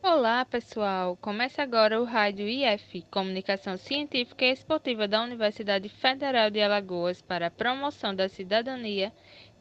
Olá, 0.00 0.44
pessoal! 0.44 1.16
Começa 1.16 1.60
agora 1.60 2.00
o 2.00 2.04
Rádio 2.04 2.48
IF, 2.48 3.02
Comunicação 3.10 3.76
Científica 3.76 4.44
e 4.44 4.52
Esportiva 4.52 5.08
da 5.08 5.22
Universidade 5.22 5.88
Federal 5.88 6.50
de 6.50 6.60
Alagoas 6.60 7.20
para 7.20 7.48
a 7.48 7.50
promoção 7.50 8.14
da 8.14 8.28
cidadania, 8.28 9.12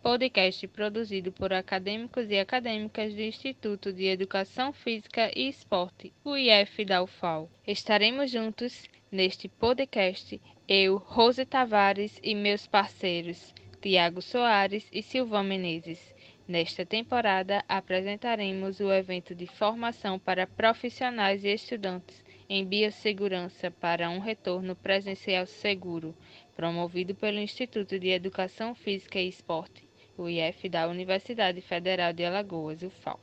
podcast 0.04 0.68
produzido 0.68 1.32
por 1.32 1.52
acadêmicos 1.52 2.30
e 2.30 2.38
acadêmicas 2.38 3.16
do 3.16 3.22
Instituto 3.22 3.92
de 3.92 4.06
Educação 4.06 4.72
Física 4.72 5.32
e 5.36 5.50
Esporte, 5.50 6.14
o 6.24 6.38
IF 6.38 6.86
da 6.86 7.02
UFAL. 7.02 7.50
Estaremos 7.66 8.30
juntos 8.30 8.88
neste 9.12 9.48
podcast, 9.48 10.40
eu, 10.68 10.98
Rose 10.98 11.46
Tavares 11.46 12.20
e 12.22 12.36
meus 12.36 12.68
parceiros, 12.68 13.54
Tiago 13.80 14.24
Soares 14.24 14.88
e 14.92 15.04
Silvão 15.04 15.44
Menezes. 15.44 16.14
Nesta 16.48 16.84
temporada, 16.84 17.64
apresentaremos 17.70 18.80
o 18.80 18.92
evento 18.92 19.36
de 19.36 19.46
formação 19.46 20.18
para 20.18 20.48
profissionais 20.48 21.46
e 21.46 21.54
estudantes 21.54 22.24
em 22.50 22.66
biossegurança 22.66 23.70
para 23.70 24.10
um 24.10 24.20
retorno 24.20 24.76
presencial 24.76 25.46
seguro, 25.46 26.16
promovido 26.56 27.14
pelo 27.14 27.38
Instituto 27.38 28.00
de 28.00 28.10
Educação 28.10 28.74
Física 28.74 29.20
e 29.20 29.28
Esporte, 29.28 29.88
o 30.18 30.28
IF 30.28 30.68
da 30.68 30.88
Universidade 30.88 31.62
Federal 31.62 32.12
de 32.14 32.26
Alagoas, 32.26 32.82
UFAL. 32.82 33.20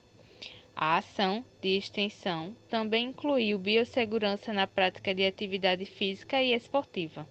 A 0.76 0.98
ação 0.98 1.44
de 1.60 1.76
extensão 1.76 2.56
também 2.68 3.06
incluiu 3.06 3.58
biossegurança 3.58 4.52
na 4.52 4.66
prática 4.66 5.14
de 5.14 5.26
atividade 5.26 5.84
física 5.84 6.40
e 6.42 6.52
esportiva. 6.52 7.26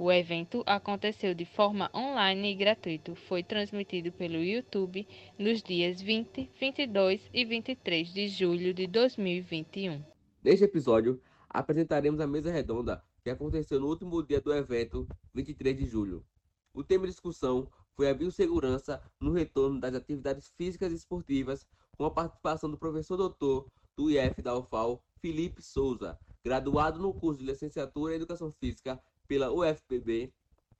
O 0.00 0.12
evento 0.12 0.62
aconteceu 0.64 1.34
de 1.34 1.44
forma 1.44 1.90
online 1.92 2.52
e 2.52 2.54
gratuito. 2.54 3.16
Foi 3.16 3.42
transmitido 3.42 4.12
pelo 4.12 4.36
YouTube 4.36 5.04
nos 5.36 5.60
dias 5.60 6.00
20, 6.00 6.48
22 6.60 7.20
e 7.34 7.44
23 7.44 8.14
de 8.14 8.28
julho 8.28 8.72
de 8.72 8.86
2021. 8.86 10.00
Neste 10.40 10.64
episódio, 10.64 11.20
apresentaremos 11.50 12.20
a 12.20 12.28
mesa 12.28 12.52
redonda 12.52 13.02
que 13.24 13.30
aconteceu 13.30 13.80
no 13.80 13.88
último 13.88 14.22
dia 14.22 14.40
do 14.40 14.54
evento, 14.54 15.04
23 15.34 15.76
de 15.76 15.86
julho. 15.86 16.24
O 16.72 16.84
tema 16.84 17.04
de 17.04 17.10
discussão 17.10 17.68
foi 17.96 18.08
a 18.08 18.14
biossegurança 18.14 19.02
no 19.18 19.32
retorno 19.32 19.80
das 19.80 19.96
atividades 19.96 20.48
físicas 20.56 20.92
e 20.92 20.94
esportivas, 20.94 21.66
com 21.96 22.04
a 22.04 22.10
participação 22.12 22.70
do 22.70 22.78
professor 22.78 23.16
doutor 23.16 23.66
do 23.96 24.08
IF 24.08 24.40
da 24.42 24.56
UFAL, 24.56 25.02
Felipe 25.20 25.60
Souza, 25.60 26.16
graduado 26.44 27.00
no 27.00 27.12
curso 27.12 27.40
de 27.40 27.46
licenciatura 27.46 28.12
em 28.12 28.16
Educação 28.16 28.52
Física 28.60 29.02
pela 29.28 29.52
UFPB, 29.52 30.32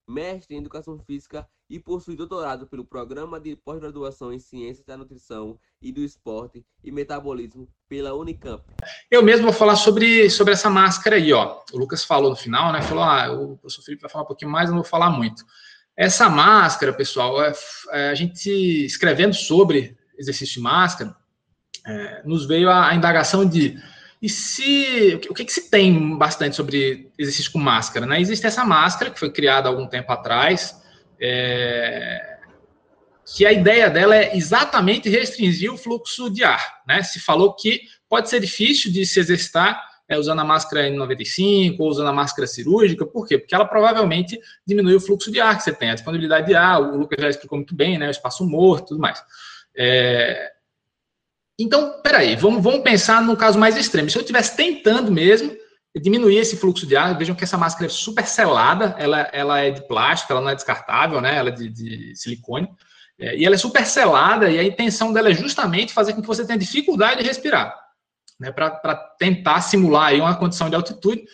mestre 0.09 0.57
em 0.57 0.59
Educação 0.59 0.99
Física 0.99 1.47
e 1.71 1.79
possui 1.79 2.17
doutorado 2.17 2.67
pelo 2.67 2.85
Programa 2.85 3.39
de 3.39 3.55
Pós-Graduação 3.55 4.33
em 4.33 4.39
Ciências 4.39 4.87
da 4.87 4.97
Nutrição 4.97 5.59
e 5.83 5.93
do 5.93 6.01
Esporte 6.01 6.65
e 6.83 6.91
Metabolismo 6.91 7.69
pela 7.87 8.15
Unicamp. 8.15 8.65
Eu 9.11 9.23
mesmo 9.23 9.45
vou 9.45 9.53
falar 9.53 9.77
sobre, 9.77 10.31
sobre 10.31 10.55
essa 10.55 10.71
máscara 10.71 11.17
aí, 11.17 11.31
ó. 11.33 11.61
O 11.73 11.79
Lucas 11.79 12.05
falou 12.05 12.31
no 12.31 12.37
final, 12.37 12.73
né? 12.73 12.81
Falou, 12.81 13.05
ah, 13.05 13.31
o 13.31 13.59
professor 13.59 13.83
Felipe 13.83 14.01
vai 14.01 14.11
falar 14.11 14.25
um 14.25 14.29
pouquinho 14.29 14.51
mais, 14.51 14.69
eu 14.69 14.75
não 14.75 14.83
vou 14.83 14.91
falar 14.91 15.11
muito. 15.11 15.45
Essa 15.95 16.31
máscara, 16.31 16.93
pessoal, 16.93 17.43
é, 17.43 17.53
é, 17.91 18.09
a 18.09 18.15
gente 18.15 18.51
escrevendo 18.87 19.35
sobre 19.35 19.97
exercício 20.17 20.55
de 20.55 20.61
máscara, 20.61 21.15
é, 21.87 22.23
nos 22.25 22.47
veio 22.47 22.71
a, 22.71 22.89
a 22.89 22.95
indagação 22.95 23.47
de 23.47 23.79
e 24.21 24.29
se 24.29 25.21
o 25.31 25.35
que, 25.35 25.45
que, 25.45 25.53
se 25.53 25.71
tem 25.71 26.17
bastante 26.17 26.57
sobre 26.57 27.11
exercício 27.17 27.53
com 27.53 27.59
máscara? 27.59 28.05
Né? 28.05 28.21
Existe 28.21 28.47
essa 28.47 28.65
máscara 28.65 29.11
que 29.11 29.19
foi 29.19 29.31
criada 29.31 29.69
há 29.69 29.71
algum 29.71 29.87
tempo 29.87 30.11
atrás, 30.13 30.83
é, 31.21 32.39
que 33.25 33.47
a 33.47 33.53
ideia 33.53 33.89
dela 33.89 34.17
é 34.17 34.37
exatamente 34.37 35.09
restringir 35.09 35.73
o 35.73 35.77
fluxo 35.77 36.31
de 36.31 36.43
ar. 36.43 36.83
Né? 36.87 37.03
Se 37.03 37.21
falou 37.21 37.55
que 37.55 37.83
pode 38.09 38.29
ser 38.29 38.41
difícil 38.41 38.91
de 38.91 39.07
se 39.07 39.21
exercitar 39.21 39.81
é, 40.09 40.19
usando 40.19 40.41
a 40.41 40.45
máscara 40.45 40.89
N95 40.89 41.77
ou 41.79 41.89
usando 41.89 42.09
a 42.09 42.13
máscara 42.13 42.47
cirúrgica, 42.47 43.07
por 43.07 43.27
quê? 43.27 43.39
Porque 43.39 43.55
ela 43.55 43.67
provavelmente 43.67 44.41
diminui 44.67 44.97
o 44.97 45.01
fluxo 45.01 45.31
de 45.31 45.39
ar 45.39 45.57
que 45.57 45.63
você 45.63 45.73
tem, 45.73 45.91
a 45.91 45.95
disponibilidade 45.95 46.47
de 46.47 46.55
ar, 46.55 46.81
o 46.81 46.97
Lucas 46.97 47.21
já 47.21 47.29
explicou 47.29 47.59
muito 47.59 47.75
bem, 47.75 47.99
né? 47.99 48.09
o 48.09 48.11
espaço 48.11 48.45
morto 48.45 48.89
tudo 48.89 49.01
mais. 49.01 49.23
É, 49.77 50.51
então, 51.59 52.01
peraí, 52.03 52.37
vamos, 52.37 52.63
vamos 52.63 52.83
pensar 52.83 53.23
no 53.23 53.37
caso 53.37 53.59
mais 53.59 53.77
extremo. 53.77 54.09
Se 54.09 54.17
eu 54.17 54.23
estivesse 54.23 54.57
tentando 54.57 55.11
mesmo 55.11 55.57
diminuir 56.01 56.37
esse 56.37 56.57
fluxo 56.57 56.87
de 56.87 56.97
ar, 56.97 57.19
vejam 57.19 57.35
que 57.35 57.43
essa 57.43 57.59
máscara 57.59 57.87
é 57.87 57.89
super 57.89 58.27
selada, 58.27 58.95
ela, 58.99 59.29
ela 59.33 59.59
é 59.61 59.71
de 59.71 59.87
plástico, 59.89 60.33
ela 60.33 60.41
não 60.41 60.51
é 60.51 60.55
descartável, 60.55 61.21
né? 61.21 61.37
Ela 61.37 61.49
é 61.49 61.53
de, 61.53 61.69
de 61.69 62.17
silicone. 62.17 62.69
É, 63.19 63.37
e 63.37 63.45
ela 63.45 63.57
é 63.57 63.59
super 63.59 63.85
selada, 63.85 64.49
e 64.49 64.59
a 64.59 64.63
intenção 64.63 65.13
dela 65.13 65.31
é 65.31 65.35
justamente 65.35 65.93
fazer 65.93 66.13
com 66.13 66.21
que 66.21 66.27
você 66.29 66.47
tenha 66.47 66.59
dificuldade 66.59 67.21
de 67.21 67.27
respirar 67.27 67.88
né, 68.39 68.53
para 68.53 68.95
tentar 69.19 69.61
simular 69.61 70.09
aí 70.09 70.21
uma 70.21 70.37
condição 70.37 70.71
de 70.71 70.77
altitude. 70.77 71.25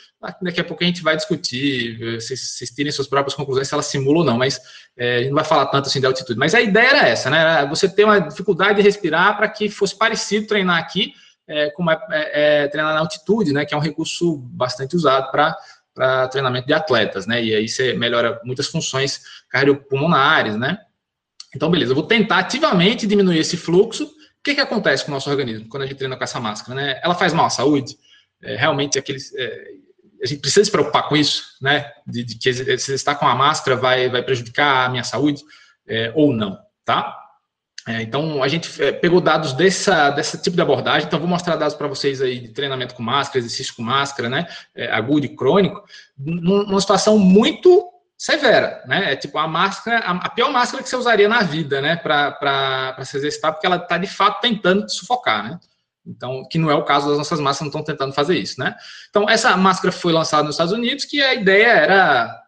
Daqui 0.40 0.60
a 0.60 0.64
pouco 0.64 0.82
a 0.82 0.86
gente 0.86 1.02
vai 1.02 1.14
discutir, 1.14 1.98
vocês, 2.14 2.40
vocês 2.56 2.70
tirem 2.70 2.90
suas 2.90 3.06
próprias 3.06 3.34
conclusões 3.34 3.68
se 3.68 3.74
ela 3.74 3.82
simula 3.82 4.20
ou 4.20 4.24
não, 4.24 4.38
mas 4.38 4.58
é, 4.96 5.16
a 5.16 5.18
gente 5.18 5.28
não 5.28 5.36
vai 5.36 5.44
falar 5.44 5.66
tanto 5.66 5.88
assim 5.88 6.00
de 6.00 6.06
altitude. 6.06 6.38
Mas 6.38 6.54
a 6.54 6.62
ideia 6.62 6.88
era 6.88 7.08
essa, 7.08 7.28
né? 7.28 7.66
Você 7.66 7.88
ter 7.88 8.04
uma 8.04 8.20
dificuldade 8.20 8.76
de 8.76 8.82
respirar 8.82 9.36
para 9.36 9.48
que 9.48 9.68
fosse 9.68 9.96
parecido 9.96 10.46
treinar 10.46 10.78
aqui, 10.78 11.12
é, 11.46 11.70
como 11.72 11.90
é, 11.90 11.98
é, 12.10 12.68
treinar 12.68 12.94
na 12.94 13.00
altitude, 13.00 13.52
né? 13.52 13.66
Que 13.66 13.74
é 13.74 13.76
um 13.76 13.80
recurso 13.80 14.38
bastante 14.38 14.96
usado 14.96 15.30
para 15.30 15.54
para 15.94 16.26
treinamento 16.26 16.66
de 16.66 16.74
atletas, 16.74 17.24
né? 17.24 17.40
E 17.40 17.54
aí 17.54 17.68
você 17.68 17.92
melhora 17.92 18.40
muitas 18.44 18.66
funções 18.66 19.20
cardiopulmonares, 19.48 20.56
né? 20.56 20.76
Então, 21.54 21.70
beleza, 21.70 21.92
eu 21.92 21.94
vou 21.94 22.04
tentar 22.04 22.38
ativamente 22.38 23.06
diminuir 23.06 23.38
esse 23.38 23.56
fluxo 23.56 24.10
que, 24.44 24.54
que 24.54 24.60
acontece 24.60 25.04
com 25.04 25.10
o 25.10 25.14
nosso 25.14 25.30
organismo 25.30 25.68
quando 25.68 25.84
a 25.84 25.86
gente 25.86 25.96
treina 25.96 26.16
com 26.16 26.22
essa 26.22 26.38
máscara? 26.38 26.74
Né? 26.74 27.00
Ela 27.02 27.14
faz 27.14 27.32
mal 27.32 27.46
à 27.46 27.50
saúde? 27.50 27.96
É, 28.42 28.56
realmente, 28.56 28.98
aqueles, 28.98 29.34
é, 29.34 29.68
a 30.22 30.26
gente 30.26 30.40
precisa 30.40 30.64
se 30.64 30.70
preocupar 30.70 31.08
com 31.08 31.16
isso, 31.16 31.56
né? 31.62 31.90
De, 32.06 32.22
de 32.22 32.36
que 32.36 32.52
se 32.78 32.94
estar 32.94 33.14
com 33.14 33.26
a 33.26 33.34
máscara 33.34 33.76
vai, 33.76 34.08
vai 34.10 34.22
prejudicar 34.22 34.86
a 34.86 34.88
minha 34.90 35.02
saúde 35.02 35.42
é, 35.88 36.12
ou 36.14 36.32
não, 36.32 36.58
tá? 36.84 37.20
É, 37.86 38.00
então, 38.00 38.42
a 38.42 38.48
gente 38.48 38.82
é, 38.82 38.92
pegou 38.92 39.20
dados 39.20 39.52
dessa, 39.52 40.10
desse 40.10 40.40
tipo 40.40 40.56
de 40.56 40.62
abordagem, 40.62 41.06
então 41.06 41.18
vou 41.18 41.28
mostrar 41.28 41.56
dados 41.56 41.74
para 41.74 41.86
vocês 41.86 42.22
aí 42.22 42.38
de 42.38 42.48
treinamento 42.48 42.94
com 42.94 43.02
máscara, 43.02 43.38
exercício 43.38 43.74
com 43.74 43.82
máscara, 43.82 44.28
né, 44.28 44.46
é, 44.74 44.90
agudo 44.90 45.26
e 45.26 45.28
crônico, 45.28 45.84
numa 46.16 46.80
situação 46.80 47.18
muito 47.18 47.93
severa, 48.16 48.82
né? 48.86 49.12
É 49.12 49.16
tipo 49.16 49.36
a 49.38 49.46
máscara, 49.46 49.98
a, 49.98 50.28
pior 50.30 50.50
máscara 50.50 50.82
que 50.82 50.88
você 50.88 50.96
usaria 50.96 51.28
na 51.28 51.42
vida, 51.42 51.80
né? 51.80 51.96
Para 51.96 52.96
se 53.04 53.16
exercitar, 53.16 53.52
porque 53.52 53.66
ela 53.66 53.76
está 53.76 53.98
de 53.98 54.06
fato 54.06 54.40
tentando 54.40 54.86
te 54.86 54.92
sufocar, 54.92 55.44
né? 55.44 55.60
Então, 56.06 56.46
que 56.50 56.58
não 56.58 56.70
é 56.70 56.74
o 56.74 56.84
caso 56.84 57.08
das 57.08 57.16
nossas 57.16 57.40
máscaras, 57.40 57.72
não 57.72 57.80
estão 57.80 57.94
tentando 57.94 58.14
fazer 58.14 58.36
isso, 58.36 58.60
né? 58.60 58.74
Então, 59.08 59.28
essa 59.28 59.56
máscara 59.56 59.90
foi 59.90 60.12
lançada 60.12 60.44
nos 60.44 60.54
Estados 60.54 60.72
Unidos, 60.72 61.04
que 61.04 61.22
a 61.22 61.34
ideia 61.34 61.68
era 61.68 62.44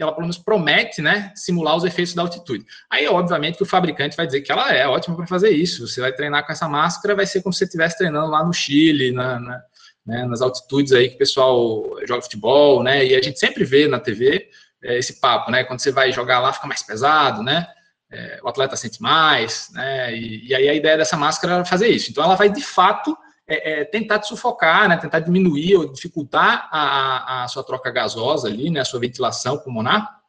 ela 0.00 0.12
pelo 0.12 0.20
menos 0.20 0.38
promete, 0.38 1.02
né, 1.02 1.32
simular 1.34 1.74
os 1.74 1.84
efeitos 1.84 2.14
da 2.14 2.22
altitude. 2.22 2.64
Aí, 2.88 3.08
obviamente, 3.08 3.56
que 3.56 3.64
o 3.64 3.66
fabricante 3.66 4.16
vai 4.16 4.24
dizer 4.24 4.42
que 4.42 4.52
ela 4.52 4.72
é 4.72 4.86
ótima 4.86 5.16
para 5.16 5.26
fazer 5.26 5.50
isso. 5.50 5.88
Você 5.88 6.00
vai 6.00 6.12
treinar 6.12 6.46
com 6.46 6.52
essa 6.52 6.68
máscara, 6.68 7.16
vai 7.16 7.26
ser 7.26 7.42
como 7.42 7.52
se 7.52 7.58
você 7.58 7.64
estivesse 7.64 7.98
treinando 7.98 8.30
lá 8.30 8.44
no 8.44 8.52
Chile, 8.52 9.10
na, 9.10 9.40
na 9.40 9.60
né, 10.06 10.24
nas 10.24 10.40
altitudes 10.40 10.92
aí 10.92 11.08
que 11.08 11.16
o 11.16 11.18
pessoal 11.18 11.84
joga 12.06 12.22
futebol, 12.22 12.82
né? 12.82 13.04
E 13.04 13.16
a 13.16 13.20
gente 13.20 13.40
sempre 13.40 13.64
vê 13.64 13.88
na 13.88 13.98
TV 13.98 14.48
esse 14.82 15.20
papo, 15.20 15.50
né? 15.50 15.64
Quando 15.64 15.80
você 15.80 15.90
vai 15.90 16.12
jogar 16.12 16.40
lá, 16.40 16.52
fica 16.52 16.66
mais 16.66 16.82
pesado, 16.82 17.42
né? 17.42 17.66
É, 18.10 18.38
o 18.42 18.48
atleta 18.48 18.76
sente 18.76 19.02
mais, 19.02 19.68
né? 19.72 20.14
E, 20.14 20.48
e, 20.48 20.54
aí 20.54 20.68
a 20.68 20.74
ideia 20.74 20.96
dessa 20.96 21.16
máscara 21.16 21.60
é 21.60 21.64
fazer 21.64 21.88
isso. 21.88 22.10
Então 22.10 22.22
ela 22.22 22.36
vai 22.36 22.48
de 22.48 22.62
fato 22.62 23.16
é, 23.48 23.80
é, 23.80 23.84
tentar 23.84 24.18
te 24.18 24.28
sufocar, 24.28 24.88
né? 24.88 24.96
Tentar 24.96 25.20
diminuir 25.20 25.76
ou 25.76 25.92
dificultar 25.92 26.68
a, 26.70 27.44
a 27.44 27.48
sua 27.48 27.64
troca 27.64 27.90
gasosa 27.90 28.48
ali, 28.48 28.70
né? 28.70 28.80
A 28.80 28.84
sua 28.84 29.00
ventilação 29.00 29.58
pulmonar, 29.58 30.20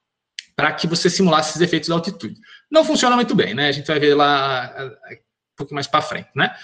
para 0.56 0.72
que 0.72 0.88
você 0.88 1.10
simulasse 1.10 1.52
esses 1.52 1.62
efeitos 1.62 1.90
da 1.90 1.96
altitude. 1.96 2.40
Não 2.70 2.84
funciona 2.84 3.16
muito 3.16 3.36
bem, 3.36 3.54
né? 3.54 3.68
A 3.68 3.72
gente 3.72 3.88
vai 3.88 4.00
ver 4.00 4.16
lá 4.16 4.74
um 4.80 5.56
pouco 5.56 5.74
mais 5.74 5.88
para 5.88 6.02
frente, 6.02 6.30
né? 6.36 6.56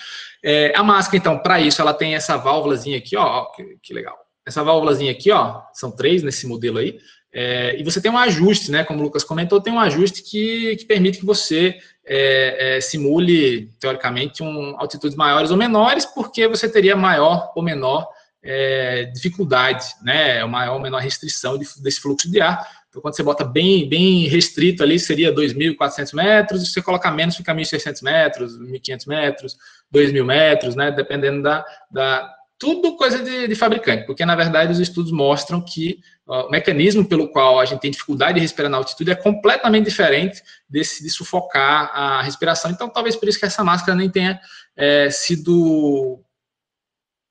É, 0.43 0.73
a 0.75 0.83
máscara, 0.83 1.17
então, 1.17 1.39
para 1.39 1.61
isso, 1.61 1.81
ela 1.81 1.93
tem 1.93 2.15
essa 2.15 2.37
válvulazinha 2.37 2.97
aqui, 2.97 3.15
ó, 3.15 3.45
que, 3.51 3.77
que 3.81 3.93
legal. 3.93 4.17
Essa 4.45 4.63
válvulazinha 4.63 5.11
aqui, 5.11 5.31
ó, 5.31 5.61
são 5.73 5.89
três 5.89 6.21
nesse 6.21 6.45
modelo 6.45 6.79
aí. 6.79 6.99
É, 7.33 7.75
e 7.79 7.83
você 7.83 7.99
tem 7.99 8.11
um 8.11 8.17
ajuste, 8.17 8.69
né? 8.69 8.83
Como 8.83 8.99
o 8.99 9.03
Lucas 9.03 9.23
comentou, 9.23 9.59
tem 9.59 9.73
um 9.73 9.79
ajuste 9.79 10.21
que, 10.21 10.75
que 10.75 10.85
permite 10.85 11.17
que 11.17 11.25
você 11.25 11.77
é, 12.05 12.77
é, 12.77 12.81
simule, 12.81 13.71
teoricamente, 13.79 14.43
um, 14.43 14.75
altitudes 14.79 15.17
maiores 15.17 15.49
ou 15.49 15.57
menores, 15.57 16.05
porque 16.05 16.47
você 16.47 16.69
teria 16.69 16.95
maior 16.95 17.51
ou 17.55 17.63
menor 17.63 18.07
é, 18.43 19.05
dificuldade, 19.05 19.83
né? 20.03 20.45
Maior 20.45 20.75
ou 20.75 20.79
menor 20.79 21.01
restrição 21.01 21.57
de, 21.57 21.65
desse 21.81 21.99
fluxo 21.99 22.29
de 22.29 22.39
ar. 22.39 22.67
Então, 22.87 23.01
quando 23.01 23.15
você 23.15 23.23
bota 23.23 23.43
bem, 23.43 23.89
bem 23.89 24.27
restrito 24.27 24.83
ali, 24.83 24.99
seria 24.99 25.33
2.400 25.33 26.13
metros, 26.13 26.61
e 26.61 26.65
se 26.67 26.73
você 26.73 26.81
colocar 26.83 27.09
menos, 27.09 27.35
fica 27.35 27.51
1.600 27.51 28.03
metros, 28.03 28.59
1.500 28.59 29.07
metros, 29.07 29.57
2.000 29.91 30.23
metros, 30.23 30.75
né? 30.75 30.91
Dependendo 30.91 31.41
da, 31.41 31.65
da 31.89 32.31
tudo 32.59 32.95
coisa 32.95 33.23
de, 33.23 33.47
de, 33.47 33.55
fabricante, 33.55 34.05
porque 34.05 34.25
na 34.25 34.35
verdade 34.35 34.71
os 34.71 34.79
estudos 34.79 35.11
mostram 35.11 35.59
que 35.59 35.99
o 36.25 36.49
mecanismo 36.49 37.05
pelo 37.05 37.27
qual 37.27 37.59
a 37.59 37.65
gente 37.65 37.81
tem 37.81 37.91
dificuldade 37.91 38.35
de 38.35 38.39
respirar 38.39 38.71
na 38.71 38.77
altitude 38.77 39.11
é 39.11 39.15
completamente 39.15 39.85
diferente 39.85 40.41
desse 40.69 41.03
de 41.03 41.09
sufocar 41.09 41.91
a 41.93 42.21
respiração. 42.21 42.71
Então, 42.71 42.87
talvez 42.87 43.15
por 43.15 43.27
isso 43.27 43.39
que 43.39 43.45
essa 43.45 43.63
máscara 43.63 43.97
nem 43.97 44.09
tenha 44.09 44.39
é, 44.75 45.09
sido 45.09 46.23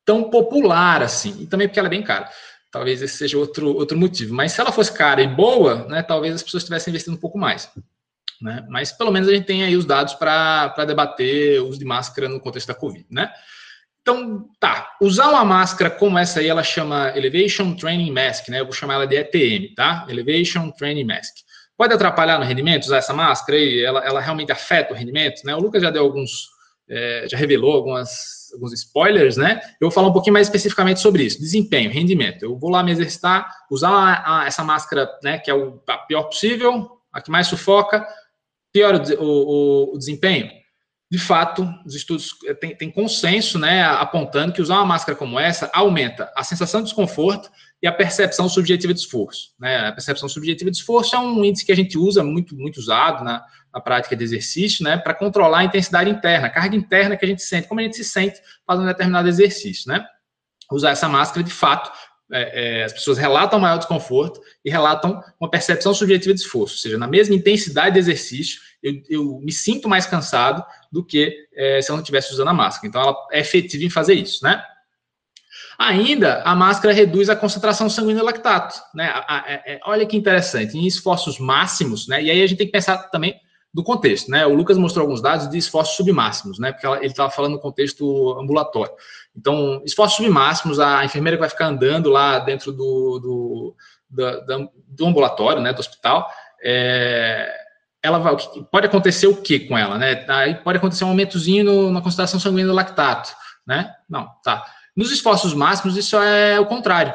tão 0.05 0.29
popular 0.31 1.03
assim. 1.03 1.41
E 1.41 1.47
também 1.47 1.69
porque 1.69 1.79
ela 1.79 1.89
é 1.89 1.91
bem 1.91 2.03
cara. 2.03 2.29
Talvez 2.71 3.01
esse 3.03 3.17
seja 3.17 3.39
outro, 3.39 3.75
outro 3.75 3.99
motivo. 3.99 4.35
Mas 4.35 4.53
se 4.53 4.61
ela 4.61 4.73
fosse 4.73 4.93
cara 4.93 5.23
e 5.23 5.27
boa, 5.27 5.87
né, 5.89 6.03
talvez 6.03 6.35
as 6.35 6.43
pessoas 6.43 6.63
estivessem 6.63 6.91
investindo 6.91 7.15
um 7.15 7.21
pouco 7.21 7.39
mais. 7.39 7.71
Né? 8.41 8.67
Mas 8.69 8.93
pelo 8.93 9.11
menos 9.11 9.29
a 9.29 9.33
gente 9.33 9.47
tem 9.47 9.63
aí 9.63 9.77
os 9.77 9.85
dados 9.85 10.15
para 10.15 10.85
debater 10.85 11.63
o 11.63 11.69
uso 11.69 11.79
de 11.79 11.85
máscara 11.85 12.29
no 12.29 12.41
contexto 12.41 12.69
da 12.69 12.75
Covid. 12.75 13.07
Né? 13.11 13.31
Então, 14.03 14.49
tá. 14.59 14.97
Usar 15.01 15.29
uma 15.31 15.45
máscara 15.45 15.89
como 15.89 16.19
essa 16.19 16.41
aí, 16.41 16.49
ela 16.49 16.65
chama 16.65 17.13
Elevation 17.17 17.75
Training 17.75 18.11
Mask, 18.11 18.49
né? 18.49 18.61
Eu 18.61 18.65
vou 18.65 18.75
chamar 18.75 18.95
ela 18.95 19.07
de 19.07 19.17
ETM, 19.17 19.75
tá? 19.77 20.05
Elevation 20.09 20.71
Training 20.73 21.05
Mask. 21.05 21.35
Pode 21.77 21.95
atrapalhar 21.95 22.39
no 22.39 22.45
rendimento 22.45 22.83
usar 22.83 22.99
essa 22.99 23.15
máscara 23.15 23.57
aí? 23.57 23.83
Ela, 23.83 24.05
ela 24.05 24.21
realmente 24.21 24.51
afeta 24.51 24.93
o 24.93 24.97
rendimento, 24.97 25.43
né? 25.45 25.55
O 25.55 25.61
Lucas 25.61 25.81
já 25.81 25.91
deu 25.91 26.03
alguns, 26.03 26.49
é, 26.91 27.27
já 27.31 27.39
revelou 27.39 27.73
algumas, 27.75 28.53
alguns 28.53 28.73
spoilers, 28.73 29.37
né? 29.37 29.61
Eu 29.81 29.89
vou 29.89 29.91
falar 29.93 30.09
um 30.09 30.13
pouquinho 30.13 30.35
mais 30.35 30.49
especificamente 30.49 30.99
sobre 30.99 31.23
isso. 31.23 31.39
Desempenho, 31.39 31.89
rendimento. 31.89 32.45
Eu 32.45 32.59
vou 32.59 32.71
lá 32.71 32.83
me 32.83 32.91
exercitar, 32.91 33.49
usar 33.71 33.91
a, 33.91 34.43
a, 34.43 34.47
essa 34.47 34.65
máscara, 34.65 35.09
né? 35.23 35.39
Que 35.39 35.49
é 35.49 35.55
o, 35.55 35.81
a 35.89 35.99
pior 35.99 36.25
possível, 36.25 36.91
a 37.13 37.21
que 37.21 37.31
mais 37.31 37.47
sufoca, 37.47 38.05
pior 38.73 38.97
o, 38.97 39.23
o, 39.23 39.95
o 39.95 39.99
desempenho 39.99 40.51
de 41.13 41.19
fato, 41.19 41.69
os 41.85 41.95
estudos 41.95 42.31
eh, 42.47 42.55
têm, 42.55 42.75
têm 42.75 42.91
consenso, 42.91 43.59
né, 43.59 43.85
apontando 43.85 44.51
que 44.51 44.63
usar 44.63 44.77
uma 44.77 44.87
máscara 44.87 45.15
como 45.15 45.39
essa 45.39 45.71
aumenta 45.75 46.33
a 46.35 46.43
sensação 46.43 46.81
de 46.81 46.87
desconforto 46.87 47.51
e 47.83 47.87
a 47.87 47.93
percepção 47.93 48.49
subjetiva 48.49 48.95
de 48.95 49.01
esforço. 49.01 49.53
Né? 49.61 49.89
A 49.89 49.93
percepção 49.93 50.27
subjetiva 50.27 50.71
de 50.71 50.79
esforço 50.79 51.15
é 51.15 51.19
um 51.19 51.45
índice 51.45 51.67
que 51.67 51.73
a 51.73 51.77
gente 51.77 51.99
usa 51.99 52.25
muito, 52.25 52.57
muito 52.57 52.79
usado 52.79 53.23
na, 53.23 53.45
na 53.75 53.79
prática 53.79 54.17
de 54.17 54.25
exercício, 54.25 54.83
né, 54.83 54.97
para 54.97 55.13
controlar 55.13 55.59
a 55.59 55.65
intensidade 55.65 56.09
interna, 56.09 56.47
a 56.47 56.51
carga 56.51 56.75
interna 56.75 57.15
que 57.15 57.27
a 57.27 57.29
gente 57.29 57.43
sente, 57.43 57.69
como 57.69 57.81
a 57.81 57.83
gente 57.83 57.97
se 57.99 58.05
sente 58.05 58.41
fazendo 58.67 58.85
um 58.85 58.89
determinado 58.89 59.29
exercício, 59.29 59.93
né? 59.93 60.07
Usar 60.71 60.93
essa 60.93 61.11
máscara, 61.11 61.45
de 61.45 61.53
fato, 61.53 61.93
é, 62.33 62.81
é, 62.81 62.85
as 62.85 62.93
pessoas 62.95 63.19
relatam 63.19 63.61
maior 63.61 63.77
desconforto 63.77 64.41
e 64.65 64.71
relatam 64.71 65.23
uma 65.39 65.51
percepção 65.51 65.93
subjetiva 65.93 66.33
de 66.33 66.41
esforço, 66.41 66.77
ou 66.77 66.79
seja, 66.79 66.97
na 66.97 67.07
mesma 67.07 67.35
intensidade 67.35 67.93
de 67.93 67.99
exercício, 67.99 68.59
eu, 68.83 69.03
eu 69.11 69.41
me 69.41 69.53
sinto 69.53 69.87
mais 69.89 70.07
cansado 70.07 70.65
do 70.93 71.03
que 71.03 71.35
é, 71.55 71.81
se 71.81 71.91
eu 71.91 71.95
não 71.95 72.03
estivesse 72.03 72.33
usando 72.33 72.49
a 72.49 72.55
máscara. 72.55 72.87
Então, 72.87 73.01
ela 73.01 73.17
é 73.33 73.41
efetiva 73.41 73.83
em 73.83 73.91
fazer 73.91 74.15
isso, 74.15 74.45
né? 74.45 74.63
Ainda, 75.79 76.43
a 76.43 76.55
máscara 76.55 76.95
reduz 76.95 77.31
a 77.31 77.37
concentração 77.37 77.89
sanguínea 77.89 78.23
lactato, 78.23 78.79
né? 78.95 79.07
A, 79.07 79.19
a, 79.19 79.39
a, 79.39 79.51
é, 79.51 79.81
olha 79.87 80.07
que 80.07 80.17
interessante, 80.17 80.77
em 80.77 80.87
esforços 80.87 81.39
máximos, 81.39 82.07
né? 82.07 82.23
E 82.23 82.31
aí 82.31 82.43
a 82.43 82.47
gente 82.47 82.59
tem 82.59 82.67
que 82.67 82.73
pensar 82.73 82.99
também 83.11 83.35
do 83.73 83.83
contexto, 83.83 84.31
né? 84.31 84.47
O 84.47 84.55
Lucas 84.55 84.77
mostrou 84.77 85.05
alguns 85.05 85.23
dados 85.23 85.49
de 85.49 85.57
esforços 85.57 85.97
submáximos, 85.97 86.59
né? 86.59 86.73
Porque 86.73 86.85
ela, 86.85 86.99
ele 86.99 87.07
estava 87.07 87.31
falando 87.31 87.53
no 87.53 87.61
contexto 87.61 88.39
ambulatório. 88.39 88.93
Então, 89.35 89.83
esforços 89.85 90.19
submáximos, 90.19 90.79
a 90.79 91.05
enfermeira 91.07 91.39
que 91.39 91.41
vai 91.41 91.49
ficar 91.49 91.69
andando 91.69 92.11
lá 92.11 92.39
dentro 92.39 92.71
do, 92.71 93.19
do, 93.19 93.77
do, 94.11 94.71
do 94.87 95.07
ambulatório, 95.07 95.63
né? 95.63 95.73
Do 95.73 95.81
hospital, 95.81 96.31
é, 96.63 97.62
ela 98.03 98.19
vai, 98.19 98.37
pode 98.71 98.87
acontecer 98.87 99.27
o 99.27 99.41
que 99.41 99.61
com 99.61 99.79
ela, 99.79 99.97
né? 99.97 100.25
Aí 100.29 100.57
pode 100.57 100.79
acontecer 100.79 101.05
um 101.05 101.09
aumentozinho 101.09 101.65
no, 101.65 101.91
na 101.91 102.01
concentração 102.01 102.41
sanguínea 102.41 102.67
do 102.67 102.73
lactato, 102.73 103.31
né? 103.67 103.95
Não, 104.09 104.29
tá. 104.43 104.65
Nos 104.97 105.13
esforços 105.13 105.55
máximos, 105.55 105.97
isso 105.97 106.17
é 106.17 106.59
o 106.59 106.67
contrário, 106.67 107.15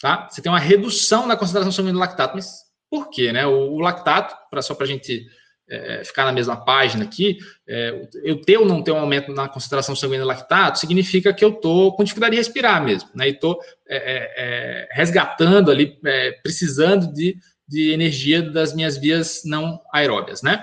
tá? 0.00 0.28
Você 0.30 0.40
tem 0.40 0.50
uma 0.50 0.58
redução 0.58 1.26
na 1.26 1.36
concentração 1.36 1.70
sanguínea 1.70 1.94
do 1.94 2.00
lactato, 2.00 2.34
mas 2.34 2.62
por 2.90 3.10
quê, 3.10 3.30
né? 3.32 3.46
O, 3.46 3.74
o 3.74 3.80
lactato, 3.80 4.34
pra, 4.50 4.62
só 4.62 4.74
para 4.74 4.84
a 4.84 4.88
gente 4.88 5.26
é, 5.68 6.02
ficar 6.04 6.24
na 6.24 6.32
mesma 6.32 6.56
página 6.56 7.04
aqui, 7.04 7.38
é, 7.68 8.08
eu 8.24 8.40
ter 8.40 8.56
ou 8.56 8.66
não 8.66 8.82
ter 8.82 8.92
um 8.92 8.98
aumento 8.98 9.32
na 9.32 9.48
concentração 9.48 9.94
sanguínea 9.94 10.22
do 10.22 10.28
lactato 10.28 10.78
significa 10.78 11.32
que 11.32 11.44
eu 11.44 11.50
estou 11.50 11.94
com 11.94 12.04
dificuldade 12.04 12.32
de 12.32 12.38
respirar 12.38 12.82
mesmo, 12.82 13.10
né? 13.14 13.28
E 13.28 13.32
estou 13.32 13.60
é, 13.88 13.96
é, 13.96 14.32
é, 14.36 14.88
resgatando 14.92 15.70
ali, 15.70 15.98
é, 16.04 16.32
precisando 16.42 17.12
de 17.12 17.36
de 17.72 17.90
energia 17.90 18.42
das 18.42 18.74
minhas 18.74 18.98
vias 18.98 19.42
não 19.46 19.80
aeróbias, 19.90 20.42
né? 20.42 20.62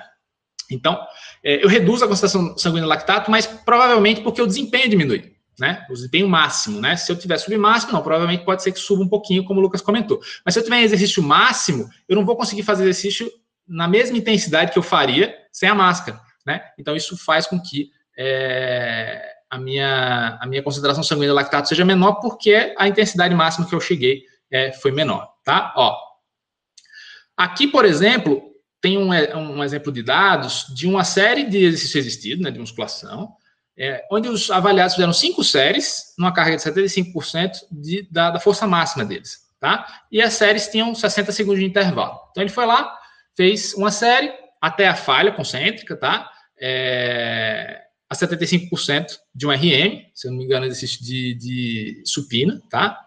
Então, 0.72 0.96
é, 1.44 1.64
eu 1.64 1.68
reduzo 1.68 2.06
a 2.06 2.08
concentração 2.08 2.56
sanguínea 2.56 2.84
de 2.84 2.90
lactato, 2.90 3.32
mas 3.32 3.48
provavelmente 3.48 4.22
porque 4.22 4.40
o 4.40 4.46
desempenho 4.46 4.88
diminui, 4.88 5.34
né? 5.60 5.84
O 5.90 5.94
desempenho 5.94 6.30
máximo, 6.30 6.80
né? 6.80 6.96
Se 6.96 7.12
eu 7.12 7.18
tiver 7.18 7.40
submáximo, 7.40 7.94
não, 7.94 8.04
provavelmente 8.04 8.46
pode 8.46 8.62
ser 8.62 8.72
que 8.72 8.80
suba 8.80 9.04
um 9.04 9.08
pouquinho, 9.08 9.44
como 9.44 9.60
o 9.60 9.64
Lucas 9.64 9.82
comentou. 9.82 10.22
Mas 10.46 10.54
se 10.54 10.60
eu 10.60 10.64
tiver 10.64 10.84
exercício 10.84 11.24
máximo, 11.24 11.90
eu 12.08 12.16
não 12.16 12.24
vou 12.24 12.38
conseguir 12.38 12.62
fazer 12.62 12.84
exercício 12.84 13.28
na 13.68 13.88
mesma 13.88 14.16
intensidade 14.16 14.72
que 14.72 14.78
eu 14.78 14.84
faria 14.84 15.36
sem 15.52 15.68
a 15.68 15.74
máscara, 15.74 16.22
né? 16.46 16.62
Então, 16.78 16.96
isso 16.96 17.18
faz 17.18 17.48
com 17.48 17.60
que 17.60 17.90
é, 18.16 19.20
a, 19.50 19.58
minha, 19.58 20.38
a 20.40 20.46
minha 20.46 20.62
concentração 20.62 21.02
sanguínea 21.02 21.30
de 21.30 21.36
lactato 21.36 21.70
seja 21.70 21.84
menor, 21.84 22.20
porque 22.20 22.76
a 22.78 22.88
intensidade 22.88 23.34
máxima 23.34 23.68
que 23.68 23.74
eu 23.74 23.82
cheguei 23.82 24.22
é, 24.52 24.72
foi 24.72 24.92
menor, 24.92 25.28
tá? 25.44 25.74
Ó, 25.76 26.09
Aqui, 27.40 27.68
por 27.68 27.86
exemplo, 27.86 28.44
tem 28.82 28.98
um, 28.98 29.12
um 29.34 29.64
exemplo 29.64 29.94
de 29.94 30.04
dados 30.04 30.66
de 30.76 30.86
uma 30.86 31.06
série 31.06 31.46
de 31.46 31.60
exercícios 31.60 31.96
existidos, 31.96 32.44
né, 32.44 32.52
de 32.52 32.60
musculação, 32.60 33.32
é, 33.78 34.06
onde 34.12 34.28
os 34.28 34.52
avaliados 34.52 34.96
fizeram 34.96 35.14
cinco 35.14 35.42
séries, 35.42 36.14
numa 36.18 36.34
carga 36.34 36.58
de 36.58 36.62
75% 36.62 37.52
de, 37.72 38.06
da, 38.12 38.32
da 38.32 38.42
força 38.42 38.68
máxima 38.68 39.06
deles, 39.06 39.38
tá? 39.58 39.88
E 40.12 40.22
as 40.22 40.34
séries 40.34 40.68
tinham 40.68 40.94
60 40.94 41.32
segundos 41.32 41.62
de 41.62 41.66
intervalo. 41.66 42.20
Então, 42.32 42.44
ele 42.44 42.52
foi 42.52 42.66
lá, 42.66 42.94
fez 43.38 43.74
uma 43.74 43.90
série 43.90 44.34
até 44.62 44.90
a 44.90 44.96
falha 44.96 45.32
concêntrica, 45.32 45.96
tá? 45.96 46.30
É, 46.60 47.82
a 48.10 48.16
75% 48.16 49.18
de 49.34 49.48
um 49.48 49.52
RM, 49.52 50.04
se 50.14 50.28
eu 50.28 50.32
não 50.32 50.40
me 50.40 50.44
engano, 50.44 50.66
exercício 50.66 51.02
de, 51.06 51.36
de 51.36 52.04
supina, 52.06 52.62
tá? 52.70 53.00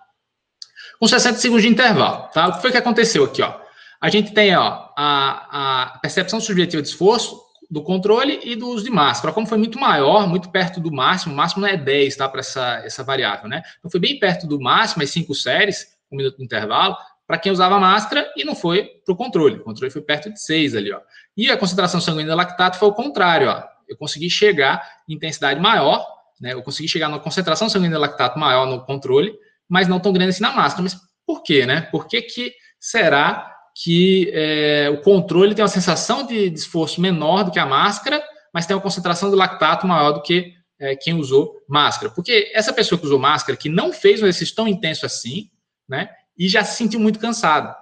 Com 0.99 1.06
60 1.06 1.38
segundos 1.38 1.64
de 1.64 1.69
intervalo, 1.69 2.31
tá? 2.32 2.49
O 2.49 2.55
que 2.55 2.62
foi 2.62 2.73
que 2.73 2.79
aconteceu 2.79 3.25
aqui, 3.25 3.43
ó? 3.43 3.61
A 4.02 4.10
gente 4.10 4.32
tem 4.32 4.56
ó, 4.56 4.88
a, 4.96 5.93
a 5.94 5.99
percepção 5.99 6.40
subjetiva 6.40 6.82
de 6.82 6.88
esforço 6.88 7.40
do 7.70 7.84
controle 7.84 8.40
e 8.43 8.56
do 8.56 8.69
uso 8.69 8.82
de 8.82 8.90
máscara. 8.90 9.32
Como 9.32 9.46
foi 9.46 9.56
muito 9.56 9.78
maior, 9.78 10.26
muito 10.26 10.50
perto 10.50 10.81
do 10.81 10.90
máximo, 10.90 11.32
o 11.32 11.37
máximo 11.37 11.62
não 11.62 11.69
é 11.69 11.76
10, 11.76 12.16
tá, 12.16 12.28
para 12.28 12.40
essa, 12.40 12.82
essa 12.84 13.04
variável, 13.04 13.49
né? 13.49 13.62
Então 13.78 13.88
foi 13.88 14.00
bem 14.00 14.19
perto 14.19 14.44
do 14.49 14.60
máximo, 14.60 15.04
as 15.04 15.10
cinco 15.10 15.37
séries, 15.37 15.87
um 16.10 16.16
minuto 16.16 16.37
de 16.37 16.44
intervalo, 16.44 16.96
para 17.28 17.38
quem 17.38 17.52
usava 17.52 17.78
máscara 17.78 18.28
e 18.37 18.44
não 18.44 18.56
foi 18.56 18.87
para 19.04 19.12
o 19.12 19.16
controle. 19.16 19.58
O 19.58 19.62
controle 19.62 19.93
foi 19.93 20.02
perto 20.02 20.32
de 20.32 20.43
6 20.43 20.75
ali, 20.75 20.93
ó. 20.93 21.00
E 21.37 21.48
a 21.48 21.56
concentração 21.56 22.00
sanguínea 22.00 22.34
lactato 22.34 22.78
foi 22.78 22.88
o 22.88 22.93
contrário, 22.93 23.48
ó. 23.48 23.62
Eu 23.88 23.96
consegui 23.96 24.29
chegar 24.29 24.84
em 25.08 25.15
intensidade 25.15 25.60
maior, 25.60 26.05
né? 26.41 26.55
Eu 26.55 26.62
consegui 26.62 26.88
chegar 26.88 27.08
na 27.08 27.20
concentração 27.20 27.69
sanguínea 27.69 28.00
lactato 28.00 28.36
maior 28.36 28.67
no 28.67 28.84
controle, 28.84 29.32
mas 29.69 29.86
não 29.86 30.00
tão 30.00 30.12
grande 30.12 30.31
assim 30.31 30.43
na 30.43 30.53
máscara. 30.53 30.82
Mas 30.82 30.96
por 31.24 31.44
quê, 31.44 31.65
né? 31.65 31.82
Por 31.82 32.08
que, 32.08 32.20
que 32.20 32.53
será 32.81 33.48
que 33.74 34.31
é, 34.34 34.91
o 34.91 35.00
controle 35.00 35.55
tem 35.55 35.62
uma 35.62 35.69
sensação 35.69 36.26
de, 36.26 36.50
de, 36.50 36.58
esforço 36.58 37.00
menor 37.00 37.44
do 37.44 37.50
que 37.50 37.58
a 37.58 37.67
máscara, 37.67 38.22
mas 38.52 38.67
tem 38.67 38.76
uma 38.76 38.82
concentração 38.82 39.31
de 39.31 39.36
lactato 39.36 39.86
maior 39.86 40.12
do 40.12 40.22
que 40.22 40.55
é, 40.79 40.94
quem 40.94 41.14
usou 41.14 41.62
máscara. 41.69 42.12
Porque 42.12 42.50
essa 42.55 42.72
pessoa 42.72 42.98
que 42.98 43.06
usou 43.06 43.19
máscara, 43.19 43.56
que 43.56 43.69
não 43.69 43.93
fez 43.93 44.20
um 44.20 44.26
exercício 44.26 44.55
tão 44.55 44.69
intenso 44.69 45.06
assim, 45.06 45.50
né, 45.88 46.10
e 46.36 46.48
já 46.48 46.62
se 46.64 46.76
sentiu 46.76 47.00
muito 47.00 47.19
cansado, 47.19 47.74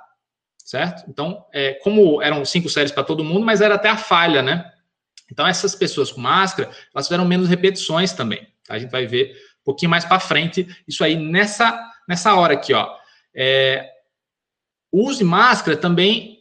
certo? 0.59 1.05
Então, 1.09 1.45
é, 1.53 1.75
como 1.75 2.23
eram 2.23 2.45
cinco 2.45 2.69
séries 2.69 2.93
para 2.93 3.05
todo 3.05 3.25
mundo, 3.25 3.45
mas 3.45 3.61
era 3.61 3.75
até 3.75 3.89
a 3.89 3.97
falha, 3.97 4.43
né? 4.43 4.71
Então, 5.31 5.47
essas 5.47 5.75
pessoas 5.75 6.11
com 6.11 6.21
máscara, 6.21 6.71
elas 6.95 7.07
tiveram 7.07 7.25
menos 7.25 7.49
repetições 7.49 8.13
também. 8.13 8.47
Tá? 8.67 8.75
A 8.75 8.79
gente 8.79 8.91
vai 8.91 9.07
ver 9.07 9.33
um 9.61 9.65
pouquinho 9.65 9.91
mais 9.91 10.05
para 10.05 10.19
frente 10.19 10.67
isso 10.87 11.05
aí 11.05 11.17
nessa, 11.17 11.81
nessa 12.09 12.35
hora 12.35 12.55
aqui, 12.55 12.75
ó. 12.75 12.89
É, 13.35 13.89
de 14.93 15.25
máscara 15.25 15.77
também 15.77 16.41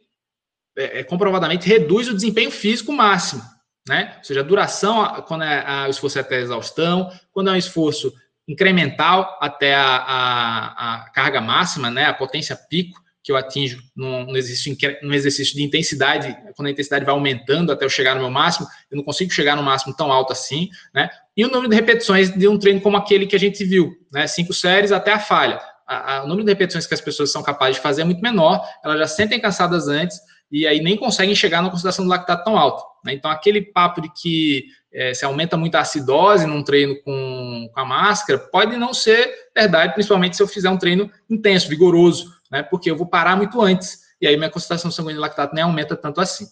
é, 0.77 0.99
é, 0.99 1.03
comprovadamente 1.03 1.67
reduz 1.67 2.07
o 2.07 2.13
desempenho 2.13 2.49
físico 2.49 2.93
máximo, 2.93 3.41
né? 3.87 4.15
Ou 4.17 4.23
seja, 4.23 4.39
a 4.39 4.43
duração, 4.43 5.05
quando 5.27 5.43
é 5.43 5.63
a, 5.65 5.87
o 5.87 5.89
esforço 5.89 6.17
é 6.17 6.21
até 6.21 6.37
a 6.37 6.41
exaustão, 6.41 7.11
quando 7.31 7.49
é 7.49 7.53
um 7.53 7.57
esforço 7.57 8.13
incremental 8.47 9.37
até 9.41 9.75
a, 9.75 9.83
a, 9.85 10.95
a, 10.95 11.09
carga 11.11 11.41
máxima, 11.41 11.91
né? 11.91 12.05
A 12.05 12.13
potência 12.13 12.55
pico 12.55 12.99
que 13.21 13.31
eu 13.31 13.35
atinjo 13.35 13.83
num, 13.95 14.35
exercício, 14.35 14.75
num 15.03 15.13
exercício 15.13 15.55
de 15.55 15.61
intensidade, 15.61 16.35
quando 16.55 16.67
a 16.67 16.71
intensidade 16.71 17.03
vai 17.03 17.13
aumentando 17.13 17.71
até 17.71 17.83
eu 17.83 17.89
chegar 17.89 18.15
no 18.15 18.21
meu 18.21 18.31
máximo, 18.31 18.65
eu 18.89 18.95
não 18.97 19.03
consigo 19.03 19.31
chegar 19.31 19.55
no 19.55 19.61
máximo 19.61 19.93
tão 19.93 20.11
alto 20.11 20.31
assim, 20.31 20.69
né? 20.93 21.09
E 21.35 21.43
o 21.43 21.49
número 21.49 21.69
de 21.69 21.75
repetições 21.75 22.31
de 22.31 22.47
um 22.47 22.57
treino 22.57 22.81
como 22.81 22.95
aquele 22.95 23.27
que 23.27 23.35
a 23.35 23.39
gente 23.39 23.63
viu, 23.65 23.93
né? 24.11 24.25
Cinco 24.27 24.53
séries 24.53 24.91
até 24.91 25.11
a 25.11 25.19
falha 25.19 25.59
a, 25.89 26.17
a, 26.17 26.23
o 26.23 26.27
número 26.27 26.45
de 26.45 26.51
repetições 26.51 26.85
que 26.85 26.93
as 26.93 27.01
pessoas 27.01 27.31
são 27.31 27.41
capazes 27.41 27.77
de 27.77 27.81
fazer 27.81 28.03
é 28.03 28.05
muito 28.05 28.21
menor, 28.21 28.63
elas 28.83 28.99
já 28.99 29.07
sentem 29.07 29.41
cansadas 29.41 29.87
antes 29.87 30.19
e 30.51 30.67
aí 30.67 30.81
nem 30.81 30.95
conseguem 30.95 31.35
chegar 31.35 31.63
na 31.63 31.69
concentração 31.69 32.05
do 32.05 32.09
lactato 32.09 32.43
tão 32.43 32.57
alto. 32.57 32.83
Né? 33.03 33.13
Então, 33.13 33.29
aquele 33.29 33.61
papo 33.61 34.01
de 34.01 34.09
que 34.13 34.65
é, 34.93 35.13
se 35.13 35.25
aumenta 35.25 35.57
muito 35.57 35.75
a 35.75 35.81
acidose 35.81 36.45
num 36.45 36.63
treino 36.63 36.95
com, 37.01 37.69
com 37.73 37.79
a 37.79 37.85
máscara, 37.85 38.37
pode 38.37 38.77
não 38.77 38.93
ser 38.93 39.33
verdade, 39.55 39.93
principalmente 39.93 40.35
se 40.35 40.43
eu 40.43 40.47
fizer 40.47 40.69
um 40.69 40.77
treino 40.77 41.11
intenso, 41.29 41.67
vigoroso, 41.67 42.33
né? 42.51 42.63
Porque 42.63 42.89
eu 42.89 42.97
vou 42.97 43.05
parar 43.05 43.35
muito 43.35 43.61
antes, 43.61 43.99
e 44.19 44.27
aí 44.27 44.35
minha 44.35 44.49
concentração 44.49 44.89
sanguínea 44.89 45.15
de 45.15 45.21
lactato 45.21 45.53
nem 45.53 45.63
aumenta 45.63 45.95
tanto 45.95 46.19
assim, 46.19 46.47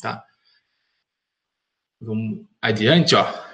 tá? 0.00 0.24
Vamos 2.00 2.44
adiante, 2.62 3.16
ó. 3.16 3.45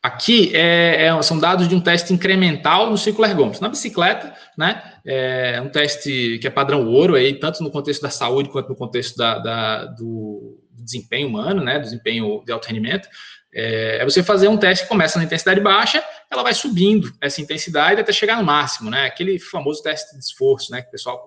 Aqui 0.00 0.54
é, 0.54 1.06
é, 1.06 1.22
são 1.22 1.38
dados 1.38 1.66
de 1.66 1.74
um 1.74 1.80
teste 1.80 2.12
incremental 2.12 2.88
no 2.88 2.96
ciclo 2.96 3.24
ergômetro. 3.24 3.60
Na 3.60 3.68
bicicleta, 3.68 4.32
né, 4.56 4.80
é 5.04 5.60
um 5.60 5.68
teste 5.68 6.38
que 6.40 6.46
é 6.46 6.50
padrão 6.50 6.86
ouro, 6.86 7.16
aí, 7.16 7.34
tanto 7.34 7.64
no 7.64 7.70
contexto 7.70 8.02
da 8.02 8.10
saúde 8.10 8.48
quanto 8.48 8.68
no 8.68 8.76
contexto 8.76 9.16
da, 9.16 9.38
da 9.38 9.84
do 9.86 10.56
desempenho 10.70 11.28
humano, 11.28 11.62
né, 11.62 11.80
desempenho 11.80 12.44
de 12.46 12.52
alto 12.52 12.68
rendimento. 12.68 13.08
É, 13.52 13.98
é, 13.98 14.04
você 14.04 14.22
fazer 14.22 14.48
um 14.48 14.56
teste 14.56 14.84
que 14.84 14.88
começa 14.88 15.18
na 15.18 15.24
intensidade 15.24 15.60
baixa, 15.60 16.02
ela 16.30 16.42
vai 16.42 16.54
subindo 16.54 17.12
essa 17.20 17.40
intensidade 17.40 18.00
até 18.00 18.12
chegar 18.12 18.36
no 18.36 18.44
máximo, 18.44 18.90
né? 18.90 19.06
Aquele 19.06 19.38
famoso 19.38 19.82
teste 19.82 20.14
de 20.14 20.22
esforço, 20.22 20.70
né? 20.70 20.82
Que 20.82 20.88
o 20.88 20.90
pessoal 20.92 21.26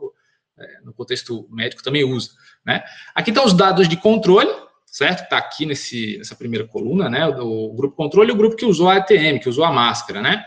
é, 0.57 0.81
no 0.83 0.93
contexto 0.93 1.47
médico 1.51 1.83
também 1.83 2.03
usa, 2.03 2.29
né? 2.65 2.83
Aqui 3.15 3.31
estão 3.31 3.45
os 3.45 3.53
dados 3.53 3.89
de 3.89 3.97
controle, 3.97 4.49
certo? 4.91 5.23
Está 5.23 5.37
aqui 5.37 5.65
nesse, 5.65 6.17
nessa 6.17 6.35
primeira 6.35 6.67
coluna, 6.67 7.09
né? 7.09 7.25
O, 7.25 7.73
grupo 7.73 7.95
controle 7.95 8.29
e 8.29 8.33
o 8.33 8.37
grupo 8.37 8.57
que 8.57 8.65
usou 8.65 8.89
a 8.89 8.97
ATM, 8.97 9.39
que 9.41 9.47
usou 9.47 9.63
a 9.63 9.71
máscara, 9.71 10.21
né? 10.21 10.45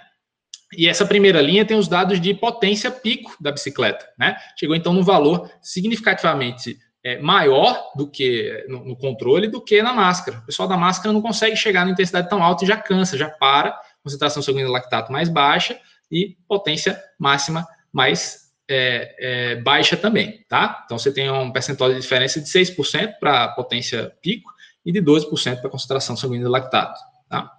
E 0.76 0.86
essa 0.86 1.06
primeira 1.06 1.40
linha 1.40 1.64
tem 1.64 1.78
os 1.78 1.88
dados 1.88 2.20
de 2.20 2.34
potência 2.34 2.90
pico 2.90 3.34
da 3.40 3.50
bicicleta, 3.50 4.06
né? 4.18 4.36
Chegou 4.58 4.76
então 4.76 4.92
num 4.92 5.02
valor 5.02 5.50
significativamente 5.62 6.76
é, 7.02 7.18
maior 7.18 7.92
do 7.96 8.10
que 8.10 8.64
no, 8.68 8.84
no, 8.84 8.96
controle 8.96 9.48
do 9.48 9.62
que 9.62 9.82
na 9.82 9.92
máscara. 9.92 10.38
O 10.38 10.46
pessoal 10.46 10.68
da 10.68 10.76
máscara 10.76 11.12
não 11.12 11.22
consegue 11.22 11.56
chegar 11.56 11.84
na 11.86 11.92
intensidade 11.92 12.28
tão 12.28 12.42
alta 12.42 12.64
e 12.64 12.68
já 12.68 12.76
cansa, 12.76 13.16
já 13.16 13.30
para, 13.30 13.78
concentração 14.02 14.42
sanguínea 14.42 14.68
lactato 14.68 15.10
mais 15.10 15.28
baixa 15.28 15.78
e 16.10 16.36
potência 16.46 17.00
máxima 17.18 17.66
mais 17.92 18.43
é, 18.68 19.16
é, 19.18 19.56
baixa 19.56 19.96
também, 19.96 20.44
tá? 20.48 20.82
Então 20.84 20.98
você 20.98 21.12
tem 21.12 21.30
um 21.30 21.52
percentual 21.52 21.92
de 21.92 22.00
diferença 22.00 22.40
de 22.40 22.48
6% 22.48 23.18
para 23.18 23.48
potência 23.48 24.12
pico 24.22 24.50
e 24.84 24.92
de 24.92 25.02
12% 25.02 25.60
para 25.60 25.70
concentração 25.70 26.16
sanguínea 26.16 26.44
de 26.44 26.50
lactato, 26.50 26.98
tá? 27.28 27.50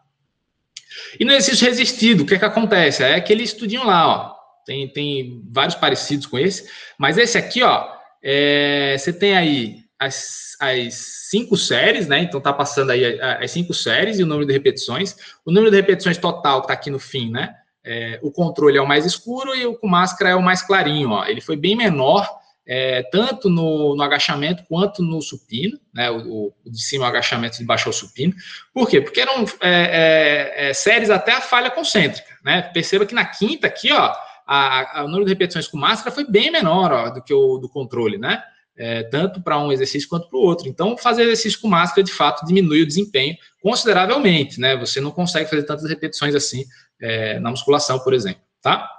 E 1.19 1.25
no 1.25 1.31
exercício 1.31 1.67
resistido, 1.67 2.23
o 2.23 2.25
que 2.25 2.35
é 2.35 2.39
que 2.39 2.45
acontece? 2.45 3.03
É 3.03 3.15
aquele 3.15 3.43
estudinho 3.43 3.85
lá, 3.85 4.07
ó. 4.07 4.35
Tem, 4.65 4.87
tem 4.87 5.43
vários 5.51 5.75
parecidos 5.75 6.25
com 6.25 6.39
esse, 6.39 6.67
mas 6.97 7.17
esse 7.17 7.37
aqui, 7.37 7.61
ó, 7.61 7.87
é, 8.23 8.95
você 8.97 9.13
tem 9.13 9.37
aí 9.37 9.85
as, 9.99 10.55
as 10.59 10.95
cinco 11.29 11.55
séries, 11.55 12.07
né? 12.07 12.19
Então 12.19 12.41
tá 12.41 12.51
passando 12.51 12.91
aí 12.91 13.19
as 13.21 13.51
cinco 13.51 13.73
séries 13.73 14.17
e 14.17 14.23
o 14.23 14.25
número 14.25 14.47
de 14.47 14.53
repetições. 14.53 15.15
O 15.45 15.51
número 15.51 15.69
de 15.69 15.77
repetições 15.77 16.17
total 16.17 16.61
está 16.61 16.73
aqui 16.73 16.89
no 16.89 16.97
fim, 16.97 17.29
né? 17.29 17.55
É, 17.85 18.19
o 18.23 18.31
controle 18.31 18.77
é 18.77 18.81
o 18.81 18.87
mais 18.87 19.05
escuro 19.05 19.55
e 19.55 19.65
o 19.65 19.75
com 19.75 19.87
máscara 19.87 20.31
é 20.31 20.35
o 20.35 20.41
mais 20.41 20.63
clarinho. 20.63 21.11
Ó. 21.11 21.25
Ele 21.25 21.39
foi 21.39 21.55
bem 21.55 21.75
menor, 21.75 22.27
é, 22.67 23.03
tanto 23.11 23.47
no, 23.47 23.95
no, 23.95 24.01
agachamento 24.01 24.63
quanto 24.67 25.03
no 25.03 25.21
supino, 25.21 25.79
né? 25.93 26.09
O, 26.09 26.51
o, 26.65 26.71
de 26.71 26.81
cima 26.81 27.05
o 27.05 27.07
agachamento, 27.07 27.59
de 27.59 27.63
baixo 27.63 27.87
é 27.87 27.91
o 27.91 27.93
supino. 27.93 28.33
Por 28.73 28.89
quê? 28.89 28.99
Porque 28.99 29.21
eram 29.21 29.45
é, 29.61 29.69
é, 29.69 30.69
é, 30.69 30.73
séries 30.73 31.11
até 31.11 31.33
a 31.33 31.41
falha 31.41 31.69
concêntrica, 31.69 32.35
né? 32.43 32.63
Perceba 32.63 33.05
que 33.05 33.13
na 33.13 33.23
quinta 33.23 33.67
aqui, 33.67 33.91
ó, 33.91 34.11
a, 34.47 34.99
a, 34.99 35.03
o 35.03 35.07
número 35.07 35.25
de 35.25 35.31
repetições 35.31 35.67
com 35.67 35.77
máscara 35.77 36.13
foi 36.13 36.25
bem 36.25 36.51
menor 36.51 36.91
ó, 36.91 37.09
do 37.11 37.21
que 37.21 37.33
o 37.33 37.59
do 37.59 37.69
controle, 37.69 38.17
né? 38.17 38.41
É, 38.77 39.03
tanto 39.03 39.41
para 39.41 39.57
um 39.57 39.71
exercício 39.71 40.09
quanto 40.09 40.27
para 40.27 40.37
o 40.37 40.41
outro. 40.41 40.67
Então, 40.67 40.97
fazer 40.97 41.21
exercício 41.21 41.61
com 41.61 41.67
máscara, 41.67 42.03
de 42.03 42.11
fato, 42.11 42.45
diminui 42.45 42.81
o 42.81 42.87
desempenho 42.87 43.37
consideravelmente, 43.61 44.59
né? 44.59 44.75
Você 44.75 44.99
não 44.99 45.11
consegue 45.11 45.49
fazer 45.49 45.63
tantas 45.63 45.87
repetições 45.87 46.33
assim 46.35 46.65
é, 47.01 47.39
na 47.39 47.49
musculação, 47.49 47.99
por 47.99 48.13
exemplo, 48.13 48.41
tá? 48.61 48.89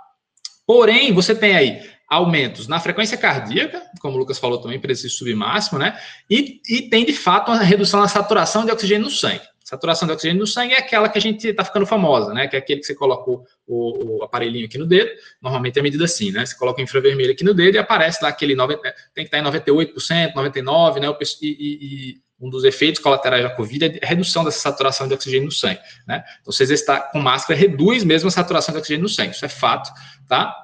Porém, 0.66 1.12
você 1.12 1.34
tem 1.34 1.56
aí 1.56 1.96
aumentos 2.08 2.68
na 2.68 2.78
frequência 2.78 3.16
cardíaca, 3.16 3.82
como 4.00 4.16
o 4.16 4.18
Lucas 4.18 4.38
falou 4.38 4.60
também, 4.60 4.80
exercício 4.82 5.18
submáximo, 5.18 5.78
né? 5.78 5.98
E, 6.30 6.60
e 6.68 6.82
tem, 6.88 7.04
de 7.04 7.12
fato, 7.12 7.50
uma 7.50 7.62
redução 7.62 8.00
na 8.00 8.08
saturação 8.08 8.64
de 8.64 8.70
oxigênio 8.70 9.04
no 9.04 9.10
sangue. 9.10 9.42
Saturação 9.64 10.06
de 10.06 10.14
oxigênio 10.14 10.40
no 10.40 10.46
sangue 10.46 10.74
é 10.74 10.78
aquela 10.78 11.08
que 11.08 11.18
a 11.18 11.20
gente 11.20 11.48
está 11.48 11.64
ficando 11.64 11.84
famosa, 11.84 12.32
né? 12.32 12.46
Que 12.46 12.54
é 12.54 12.58
aquele 12.60 12.78
que 12.78 12.86
você 12.86 12.94
colocou 12.94 13.44
o, 13.66 14.18
o, 14.18 14.22
aparelhinho 14.22 14.66
aqui 14.66 14.78
no 14.78 14.86
dedo. 14.86 15.10
Normalmente 15.42 15.76
é 15.76 15.82
medida 15.82 16.04
assim, 16.04 16.30
né? 16.30 16.46
Você 16.46 16.56
coloca 16.56 16.80
o 16.80 16.84
infravermelho 16.84 17.32
aqui 17.32 17.42
no 17.42 17.52
dedo 17.52 17.74
e 17.74 17.78
aparece 17.78 18.22
lá 18.22 18.28
aquele 18.28 18.54
90, 18.54 18.80
tem 19.12 19.24
que 19.24 19.36
estar 19.36 19.38
em 19.38 19.42
98%, 19.42 20.34
99%, 20.34 21.00
né? 21.00 21.08
E, 21.42 21.48
e, 21.48 22.20
um 22.40 22.50
dos 22.50 22.64
efeitos 22.64 23.00
colaterais 23.00 23.42
da 23.42 23.50
Covid 23.50 23.84
é 23.84 24.04
a 24.04 24.06
redução 24.06 24.44
dessa 24.44 24.58
saturação 24.58 25.08
de 25.08 25.14
oxigênio 25.14 25.46
no 25.46 25.52
sangue, 25.52 25.80
né? 26.06 26.22
Então, 26.40 26.52
se 26.52 26.62
está 26.64 27.00
com 27.00 27.18
máscara, 27.18 27.58
reduz 27.58 28.04
mesmo 28.04 28.28
a 28.28 28.30
saturação 28.30 28.72
de 28.72 28.78
oxigênio 28.78 29.04
no 29.04 29.08
sangue. 29.08 29.30
Isso 29.30 29.44
é 29.44 29.48
fato, 29.48 29.90
tá? 30.28 30.54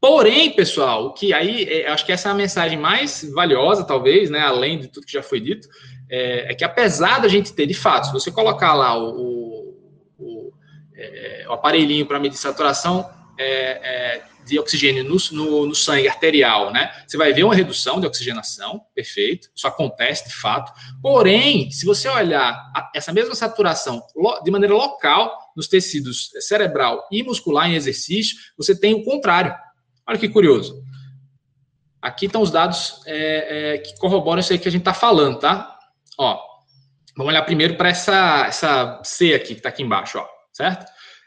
Porém, 0.00 0.50
pessoal, 0.50 1.06
o 1.06 1.12
que 1.12 1.32
aí, 1.32 1.64
é, 1.64 1.88
acho 1.88 2.04
que 2.04 2.12
essa 2.12 2.28
é 2.28 2.32
a 2.32 2.34
mensagem 2.34 2.78
mais 2.78 3.28
valiosa, 3.32 3.84
talvez, 3.84 4.30
né? 4.30 4.40
Além 4.40 4.78
de 4.78 4.88
tudo 4.88 5.06
que 5.06 5.12
já 5.12 5.22
foi 5.22 5.40
dito, 5.40 5.66
é, 6.08 6.52
é 6.52 6.54
que 6.54 6.62
apesar 6.62 7.20
da 7.20 7.28
gente 7.28 7.52
ter, 7.52 7.66
de 7.66 7.74
fato, 7.74 8.06
se 8.06 8.12
você 8.12 8.30
colocar 8.30 8.74
lá 8.74 8.96
o, 8.96 9.08
o, 9.08 9.74
o, 10.18 10.52
é, 10.94 11.46
o 11.48 11.52
aparelhinho 11.52 12.06
para 12.06 12.20
medir 12.20 12.36
saturação 12.36 13.10
é, 13.38 13.46
é, 13.46 14.22
de 14.44 14.58
oxigênio 14.58 15.04
no, 15.04 15.16
no, 15.32 15.66
no, 15.66 15.74
sangue 15.74 16.08
arterial, 16.08 16.72
né? 16.72 16.92
Você 17.06 17.16
vai 17.16 17.32
ver 17.32 17.44
uma 17.44 17.54
redução 17.54 18.00
de 18.00 18.06
oxigenação, 18.06 18.80
perfeito, 18.94 19.48
isso 19.54 19.66
acontece 19.66 20.28
de 20.28 20.34
fato. 20.34 20.72
Porém, 21.00 21.70
se 21.70 21.86
você 21.86 22.08
olhar 22.08 22.52
a, 22.74 22.90
essa 22.94 23.12
mesma 23.12 23.34
saturação 23.34 24.02
lo, 24.14 24.40
de 24.42 24.50
maneira 24.50 24.74
local 24.74 25.36
nos 25.56 25.68
tecidos 25.68 26.30
cerebral 26.40 27.06
e 27.10 27.22
muscular 27.22 27.68
em 27.68 27.74
exercício, 27.74 28.36
você 28.56 28.78
tem 28.78 28.94
o 28.94 29.04
contrário. 29.04 29.54
Olha 30.06 30.18
que 30.18 30.28
curioso. 30.28 30.82
Aqui 32.02 32.26
estão 32.26 32.42
os 32.42 32.50
dados 32.50 33.00
é, 33.06 33.74
é, 33.74 33.78
que 33.78 33.98
corroboram 33.98 34.40
isso 34.40 34.52
aí 34.52 34.58
que 34.58 34.68
a 34.68 34.70
gente 34.70 34.82
está 34.82 34.92
falando, 34.92 35.38
tá? 35.38 35.78
Ó, 36.18 36.38
vamos 37.16 37.32
olhar 37.32 37.42
primeiro 37.42 37.76
para 37.76 37.88
essa, 37.88 38.44
essa 38.46 39.00
C 39.02 39.32
aqui, 39.32 39.54
que 39.54 39.60
está 39.60 39.70
aqui 39.70 39.82
embaixo, 39.82 40.18
ó, 40.18 40.26
certo? 40.52 40.84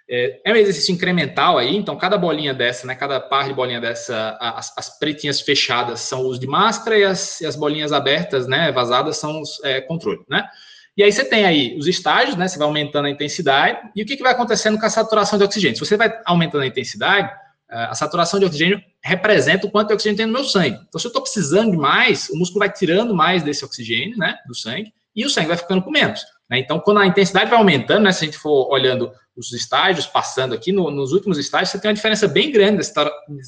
É, 0.10 0.40
é, 0.46 0.54
um 0.54 0.56
exercício 0.56 0.94
incremental 0.94 1.58
aí, 1.58 1.76
então 1.76 1.98
cada 1.98 2.18
bolinha 2.18 2.54
dessa, 2.54 2.88
né, 2.88 2.96
cada 2.96 3.20
par 3.20 3.46
de 3.48 3.54
bolinha 3.54 3.82
dessa, 3.82 4.38
as, 4.40 4.74
as 4.78 4.98
pretinhas 4.98 5.42
fechadas 5.42 6.00
são 6.00 6.22
uso 6.22 6.40
de 6.40 6.48
máscara 6.48 6.98
e 6.98 7.04
as, 7.04 7.42
e 7.42 7.46
as 7.46 7.58
bolinhas 7.58 7.92
abertas, 7.92 8.48
né, 8.48 8.72
vazadas 8.72 9.18
são 9.18 9.42
os 9.42 9.62
é, 9.66 9.82
controle, 9.82 10.22
né? 10.30 10.48
E 10.96 11.04
aí 11.04 11.12
você 11.12 11.24
tem 11.24 11.46
aí 11.46 11.78
os 11.78 11.88
estágios, 11.88 12.38
né, 12.38 12.48
você 12.48 12.58
vai 12.58 12.68
aumentando 12.68 13.06
a 13.06 13.10
intensidade, 13.10 13.80
e 13.96 14.02
o 14.02 14.06
que, 14.06 14.16
que 14.16 14.24
vai 14.24 14.32
acontecendo 14.32 14.80
com 14.80 14.86
a 14.86 14.90
saturação 14.90 15.38
de 15.38 15.44
oxigênio? 15.44 15.76
Se 15.76 15.86
você 15.86 15.98
vai 15.98 16.12
aumentando 16.26 16.64
a 16.64 16.68
intensidade, 16.68 17.30
a 17.70 17.94
saturação 17.94 18.40
de 18.40 18.46
oxigênio 18.46 18.82
representa 19.04 19.68
o 19.68 19.70
quanto 19.70 19.90
de 19.90 19.94
oxigênio 19.94 20.18
tem 20.18 20.26
no 20.26 20.34
meu 20.34 20.44
sangue. 20.44 20.80
Então, 20.88 21.00
se 21.00 21.06
eu 21.06 21.10
estou 21.10 21.22
precisando 21.22 21.72
de 21.72 21.78
mais, 21.78 22.30
o 22.30 22.38
músculo 22.38 22.60
vai 22.60 22.72
tirando 22.72 23.14
mais 23.14 23.44
desse 23.44 23.64
oxigênio, 23.64 24.18
né, 24.18 24.38
do 24.48 24.56
sangue, 24.56 24.92
e 25.18 25.26
o 25.26 25.30
sangue 25.30 25.48
vai 25.48 25.58
ficando 25.58 25.82
com 25.82 25.90
menos. 25.90 26.22
Né? 26.48 26.60
Então, 26.60 26.80
quando 26.80 27.00
a 27.00 27.08
intensidade 27.08 27.50
vai 27.50 27.58
aumentando, 27.58 28.04
né, 28.04 28.12
se 28.12 28.24
a 28.24 28.28
gente 28.28 28.38
for 28.38 28.72
olhando 28.72 29.12
os 29.36 29.52
estágios, 29.52 30.06
passando 30.06 30.54
aqui, 30.54 30.72
no, 30.72 30.92
nos 30.92 31.12
últimos 31.12 31.40
estágios, 31.40 31.72
você 31.72 31.80
tem 31.80 31.90
uma 31.90 31.96
diferença 31.96 32.28
bem 32.28 32.52
grande 32.52 32.84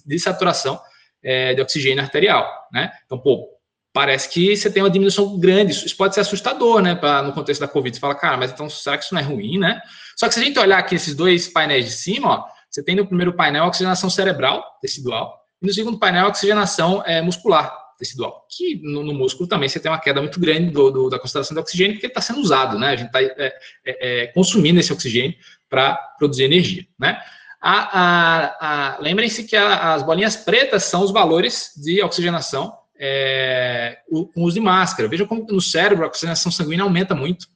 de 0.05 0.19
saturação 0.19 0.81
é, 1.23 1.53
de 1.53 1.61
oxigênio 1.61 2.03
arterial, 2.03 2.47
né? 2.71 2.91
Então, 3.05 3.17
pô, 3.19 3.47
parece 3.93 4.29
que 4.29 4.55
você 4.55 4.69
tem 4.71 4.83
uma 4.83 4.89
diminuição 4.89 5.39
grande. 5.39 5.71
Isso 5.71 5.95
pode 5.97 6.13
ser 6.13 6.21
assustador, 6.21 6.81
né? 6.81 6.95
Pra, 6.95 7.21
no 7.21 7.33
contexto 7.33 7.61
da 7.61 7.67
Covid, 7.67 7.95
você 7.95 7.99
fala, 7.99 8.15
cara, 8.15 8.37
mas 8.37 8.51
então 8.51 8.69
será 8.69 8.97
que 8.97 9.05
isso 9.05 9.13
não 9.13 9.21
é 9.21 9.23
ruim, 9.23 9.57
né? 9.57 9.81
Só 10.17 10.27
que 10.27 10.33
se 10.33 10.39
a 10.39 10.43
gente 10.43 10.59
olhar 10.59 10.77
aqui 10.77 10.95
esses 10.95 11.15
dois 11.15 11.47
painéis 11.47 11.85
de 11.85 11.91
cima, 11.91 12.29
ó, 12.29 12.45
você 12.69 12.83
tem 12.83 12.95
no 12.95 13.05
primeiro 13.05 13.33
painel 13.33 13.65
oxigenação 13.65 14.09
cerebral, 14.09 14.63
tecidual, 14.81 15.39
e 15.61 15.65
no 15.65 15.73
segundo 15.73 15.97
painel 15.97 16.27
oxigenação 16.27 17.03
é, 17.05 17.21
muscular, 17.21 17.75
tecidual, 17.99 18.47
que 18.49 18.81
no, 18.81 19.03
no, 19.03 19.13
músculo 19.13 19.47
também 19.47 19.67
você 19.67 19.79
tem 19.79 19.91
uma 19.91 19.99
queda 19.99 20.21
muito 20.21 20.39
grande 20.39 20.71
do, 20.71 20.89
do, 20.89 21.09
da 21.09 21.19
concentração 21.19 21.53
de 21.53 21.59
oxigênio, 21.59 21.95
porque 21.95 22.07
está 22.07 22.21
sendo 22.21 22.39
usado, 22.39 22.79
né? 22.79 22.87
A 22.87 22.95
gente 22.95 23.07
está 23.07 23.21
é, 23.21 23.33
é, 23.37 23.53
é, 23.85 24.27
consumindo 24.27 24.79
esse 24.79 24.93
oxigênio 24.93 25.35
para 25.69 25.95
produzir 26.17 26.45
energia, 26.45 26.87
né? 26.97 27.21
A, 27.61 27.99
a, 27.99 28.95
a, 28.95 28.99
Lembrem-se 29.01 29.43
que 29.43 29.57
as 29.57 30.01
bolinhas 30.01 30.37
pretas 30.37 30.85
são 30.85 31.03
os 31.03 31.11
valores 31.11 31.73
de 31.75 32.01
oxigenação 32.01 32.73
é, 32.97 33.97
com 34.09 34.43
uso 34.43 34.53
de 34.53 34.61
máscara. 34.61 35.09
Veja 35.09 35.25
como 35.25 35.45
no 35.45 35.59
cérebro 35.59 36.05
a 36.05 36.07
oxigenação 36.07 36.49
sanguínea 36.49 36.83
aumenta 36.83 37.13
muito. 37.13 37.47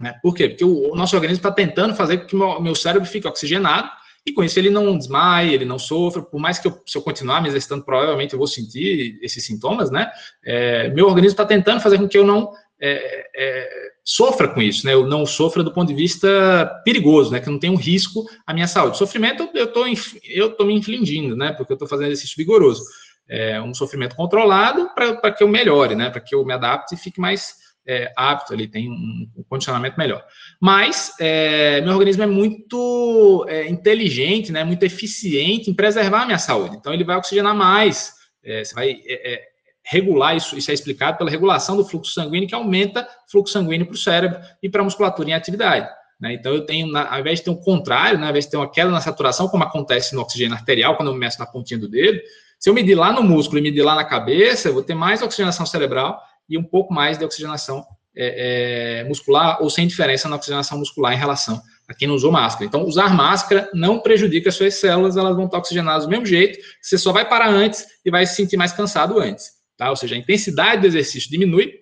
Né? 0.00 0.18
Por 0.20 0.34
quê? 0.34 0.48
Porque 0.48 0.64
o, 0.64 0.92
o 0.92 0.96
nosso 0.96 1.14
organismo 1.14 1.38
está 1.38 1.52
tentando 1.52 1.94
fazer 1.94 2.18
com 2.18 2.26
que 2.26 2.34
o 2.34 2.38
meu, 2.38 2.60
meu 2.60 2.74
cérebro 2.74 3.08
fique 3.08 3.28
oxigenado 3.28 3.88
e 4.24 4.32
com 4.32 4.44
isso 4.44 4.58
ele 4.58 4.70
não 4.70 4.96
desmaia, 4.96 5.52
ele 5.52 5.64
não 5.64 5.78
sofre, 5.78 6.22
por 6.22 6.38
mais 6.38 6.58
que 6.58 6.68
eu, 6.68 6.78
se 6.86 6.96
eu 6.96 7.02
continuar 7.02 7.40
me 7.40 7.48
exercitando, 7.48 7.84
provavelmente 7.84 8.34
eu 8.34 8.38
vou 8.38 8.46
sentir 8.46 9.18
esses 9.22 9.44
sintomas, 9.44 9.90
né? 9.90 10.10
É, 10.44 10.88
meu 10.90 11.06
organismo 11.06 11.32
está 11.32 11.46
tentando 11.46 11.80
fazer 11.80 11.98
com 11.98 12.08
que 12.08 12.18
eu 12.18 12.24
não 12.24 12.52
é, 12.80 13.26
é, 13.34 13.90
sofra 14.04 14.48
com 14.48 14.60
isso, 14.60 14.86
né? 14.86 14.94
Eu 14.94 15.06
não 15.06 15.24
sofra 15.24 15.62
do 15.62 15.72
ponto 15.72 15.88
de 15.88 15.94
vista 15.94 16.66
perigoso, 16.84 17.30
né? 17.30 17.40
Que 17.40 17.50
não 17.50 17.58
tenha 17.58 17.72
um 17.72 17.76
risco 17.76 18.24
à 18.46 18.52
minha 18.52 18.66
saúde. 18.66 18.98
Sofrimento 18.98 19.48
eu 19.54 19.64
estou 19.64 19.84
eu 20.24 20.52
tô 20.52 20.64
me 20.64 20.74
infligindo, 20.74 21.36
né? 21.36 21.52
Porque 21.52 21.72
eu 21.72 21.76
estou 21.76 21.88
fazendo 21.88 22.08
exercício 22.08 22.36
vigoroso. 22.36 22.82
É 23.28 23.60
um 23.62 23.72
sofrimento 23.72 24.16
controlado 24.16 24.90
para 24.94 25.30
que 25.30 25.44
eu 25.44 25.48
melhore, 25.48 25.94
né? 25.94 26.10
Para 26.10 26.20
que 26.20 26.34
eu 26.34 26.44
me 26.44 26.52
adapte 26.52 26.94
e 26.94 26.98
fique 26.98 27.20
mais 27.20 27.54
é, 27.86 28.12
apto, 28.16 28.52
ele 28.52 28.68
tem 28.68 28.90
um, 28.90 29.30
um 29.36 29.42
condicionamento 29.48 29.98
melhor. 29.98 30.24
Mas 30.60 31.12
é, 31.20 31.80
meu 31.80 31.92
organismo 31.92 32.22
é 32.22 32.26
muito 32.26 33.44
é, 33.48 33.68
inteligente, 33.68 34.52
né, 34.52 34.64
muito 34.64 34.82
eficiente 34.84 35.70
em 35.70 35.74
preservar 35.74 36.22
a 36.22 36.26
minha 36.26 36.38
saúde. 36.38 36.76
Então 36.76 36.92
ele 36.92 37.04
vai 37.04 37.16
oxigenar 37.16 37.54
mais 37.54 38.20
é, 38.42 38.64
você 38.64 38.74
vai 38.74 38.90
é, 39.06 39.34
é, 39.34 39.42
regular 39.84 40.36
isso, 40.36 40.56
isso 40.56 40.70
é 40.70 40.74
explicado 40.74 41.18
pela 41.18 41.30
regulação 41.30 41.76
do 41.76 41.84
fluxo 41.84 42.12
sanguíneo, 42.12 42.48
que 42.48 42.54
aumenta 42.54 43.02
o 43.02 43.30
fluxo 43.30 43.52
sanguíneo 43.52 43.86
para 43.86 43.94
o 43.94 43.98
cérebro 43.98 44.40
e 44.62 44.68
para 44.68 44.80
a 44.80 44.84
musculatura 44.84 45.28
em 45.28 45.34
atividade. 45.34 45.88
Né? 46.20 46.34
Então, 46.34 46.52
eu 46.52 46.66
tenho, 46.66 46.86
na, 46.86 47.12
ao 47.12 47.20
invés 47.20 47.38
de 47.38 47.46
ter 47.46 47.50
um 47.50 47.56
contrário, 47.56 48.18
né, 48.18 48.24
ao 48.24 48.30
invés 48.30 48.44
de 48.44 48.50
ter 48.50 48.56
uma 48.56 48.70
queda 48.70 48.90
na 48.90 49.00
saturação, 49.00 49.48
como 49.48 49.64
acontece 49.64 50.14
no 50.14 50.20
oxigênio 50.20 50.54
arterial, 50.54 50.96
quando 50.96 51.10
eu 51.10 51.14
meço 51.14 51.38
na 51.38 51.46
pontinha 51.46 51.78
do 51.78 51.88
dedo, 51.88 52.20
se 52.58 52.68
eu 52.68 52.74
medir 52.74 52.94
lá 52.94 53.10
no 53.10 53.22
músculo 53.22 53.58
e 53.58 53.62
medir 53.62 53.82
lá 53.82 53.94
na 53.94 54.04
cabeça, 54.04 54.68
eu 54.68 54.74
vou 54.74 54.82
ter 54.82 54.94
mais 54.94 55.22
oxigenação 55.22 55.64
cerebral 55.64 56.20
e 56.50 56.58
um 56.58 56.64
pouco 56.64 56.92
mais 56.92 57.16
de 57.16 57.24
oxigenação 57.24 57.86
é, 58.16 59.00
é, 59.00 59.04
muscular, 59.04 59.62
ou 59.62 59.70
sem 59.70 59.86
diferença 59.86 60.28
na 60.28 60.36
oxigenação 60.36 60.78
muscular 60.78 61.12
em 61.12 61.16
relação 61.16 61.62
a 61.88 61.94
quem 61.94 62.08
não 62.08 62.14
usou 62.14 62.32
máscara. 62.32 62.66
Então, 62.66 62.84
usar 62.84 63.14
máscara 63.14 63.70
não 63.72 64.00
prejudica 64.00 64.48
as 64.48 64.56
suas 64.56 64.74
células, 64.74 65.16
elas 65.16 65.36
vão 65.36 65.46
estar 65.46 65.58
oxigenadas 65.58 66.04
do 66.04 66.10
mesmo 66.10 66.26
jeito, 66.26 66.58
você 66.82 66.98
só 66.98 67.12
vai 67.12 67.28
parar 67.28 67.48
antes 67.48 67.86
e 68.04 68.10
vai 68.10 68.26
se 68.26 68.34
sentir 68.34 68.56
mais 68.56 68.72
cansado 68.72 69.18
antes. 69.18 69.50
Tá? 69.76 69.90
Ou 69.90 69.96
seja, 69.96 70.14
a 70.14 70.18
intensidade 70.18 70.82
do 70.82 70.86
exercício 70.88 71.30
diminui, 71.30 71.72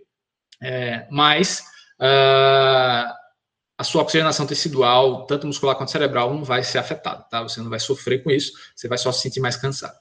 é, 0.62 1.06
mas 1.10 1.64
uh, 2.00 3.12
a 3.78 3.84
sua 3.84 4.02
oxigenação 4.02 4.46
tecidual, 4.46 5.26
tanto 5.26 5.46
muscular 5.46 5.76
quanto 5.76 5.90
cerebral, 5.90 6.34
não 6.34 6.44
vai 6.44 6.62
ser 6.62 6.78
afetada, 6.78 7.22
tá? 7.30 7.42
Você 7.42 7.60
não 7.60 7.70
vai 7.70 7.78
sofrer 7.78 8.22
com 8.24 8.30
isso, 8.30 8.52
você 8.74 8.88
vai 8.88 8.98
só 8.98 9.12
se 9.12 9.22
sentir 9.22 9.40
mais 9.40 9.56
cansado. 9.56 9.96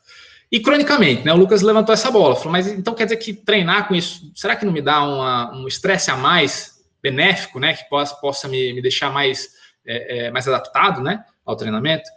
E 0.52 0.60
cronicamente, 0.62 1.26
né? 1.26 1.34
O 1.34 1.38
Lucas 1.38 1.62
levantou 1.62 1.94
essa 1.94 2.10
bola, 2.10 2.36
falou, 2.36 2.54
mas 2.54 2.68
então 2.68 2.94
quer 2.94 3.04
dizer 3.04 3.18
que 3.18 3.34
treinar 3.34 3.88
com 3.88 3.96
isso, 3.96 4.32
será 4.34 4.56
que 4.56 4.66
não 4.66 4.72
me 4.72 4.82
dá 4.82 5.04
uma, 5.04 5.54
um 5.54 5.68
estresse 5.68 6.10
a 6.10 6.16
mais 6.16 6.78
benéfico, 7.04 7.60
né? 7.60 7.74
Que 7.74 7.88
possa, 7.90 8.16
possa 8.16 8.48
me, 8.48 8.74
me 8.74 8.82
deixar 8.82 9.12
mais, 9.12 9.50
é, 9.86 10.28
é, 10.28 10.32
mais 10.32 10.48
adaptado, 10.48 11.02
né? 11.02 11.24
Ao 11.46 11.56
treinamento? 11.56 12.10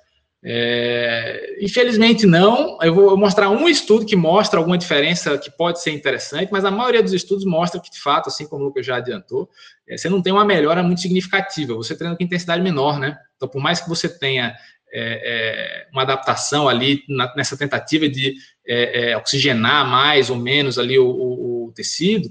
É, 0.42 1.58
infelizmente 1.60 2.25
não. 2.25 2.78
Eu 2.80 2.94
vou 2.94 3.16
mostrar 3.16 3.50
um 3.50 3.68
estudo 3.68 4.06
que 4.06 4.16
mostra 4.16 4.58
alguma 4.58 4.78
diferença 4.78 5.37
que 5.37 5.50
pode 5.50 5.82
ser 5.82 5.90
interessante, 5.90 6.50
mas 6.50 6.64
a 6.64 6.70
maioria 6.70 7.02
dos 7.02 7.12
estudos 7.12 7.44
mostra 7.44 7.80
que, 7.80 7.90
de 7.90 8.00
fato, 8.00 8.28
assim 8.28 8.46
como 8.46 8.62
o 8.62 8.66
Lucas 8.66 8.87
já 8.87 8.96
adiantou, 8.96 9.50
é, 9.88 9.96
você 9.96 10.08
não 10.08 10.22
tem 10.22 10.32
uma 10.32 10.44
melhora 10.44 10.82
muito 10.82 11.00
significativa. 11.00 11.75
Você 11.75 11.96
treina 11.96 12.16
com 12.16 12.22
intensidade 12.22 12.62
menor, 12.62 12.99
né? 12.99 13.18
Então, 13.37 13.49
por 13.49 13.60
mais 13.60 13.80
que 13.80 13.88
você 13.88 14.08
tenha 14.08 14.54
é, 14.92 15.85
é 15.85 15.87
uma 15.92 16.02
adaptação 16.02 16.68
ali 16.68 17.02
na, 17.09 17.32
nessa 17.35 17.56
tentativa 17.56 18.09
de 18.09 18.35
é, 18.66 19.11
é, 19.11 19.16
oxigenar 19.16 19.87
mais 19.87 20.30
ou 20.30 20.37
menos 20.37 20.78
ali 20.78 20.99
o, 20.99 21.06
o, 21.06 21.66
o 21.66 21.73
tecido, 21.73 22.28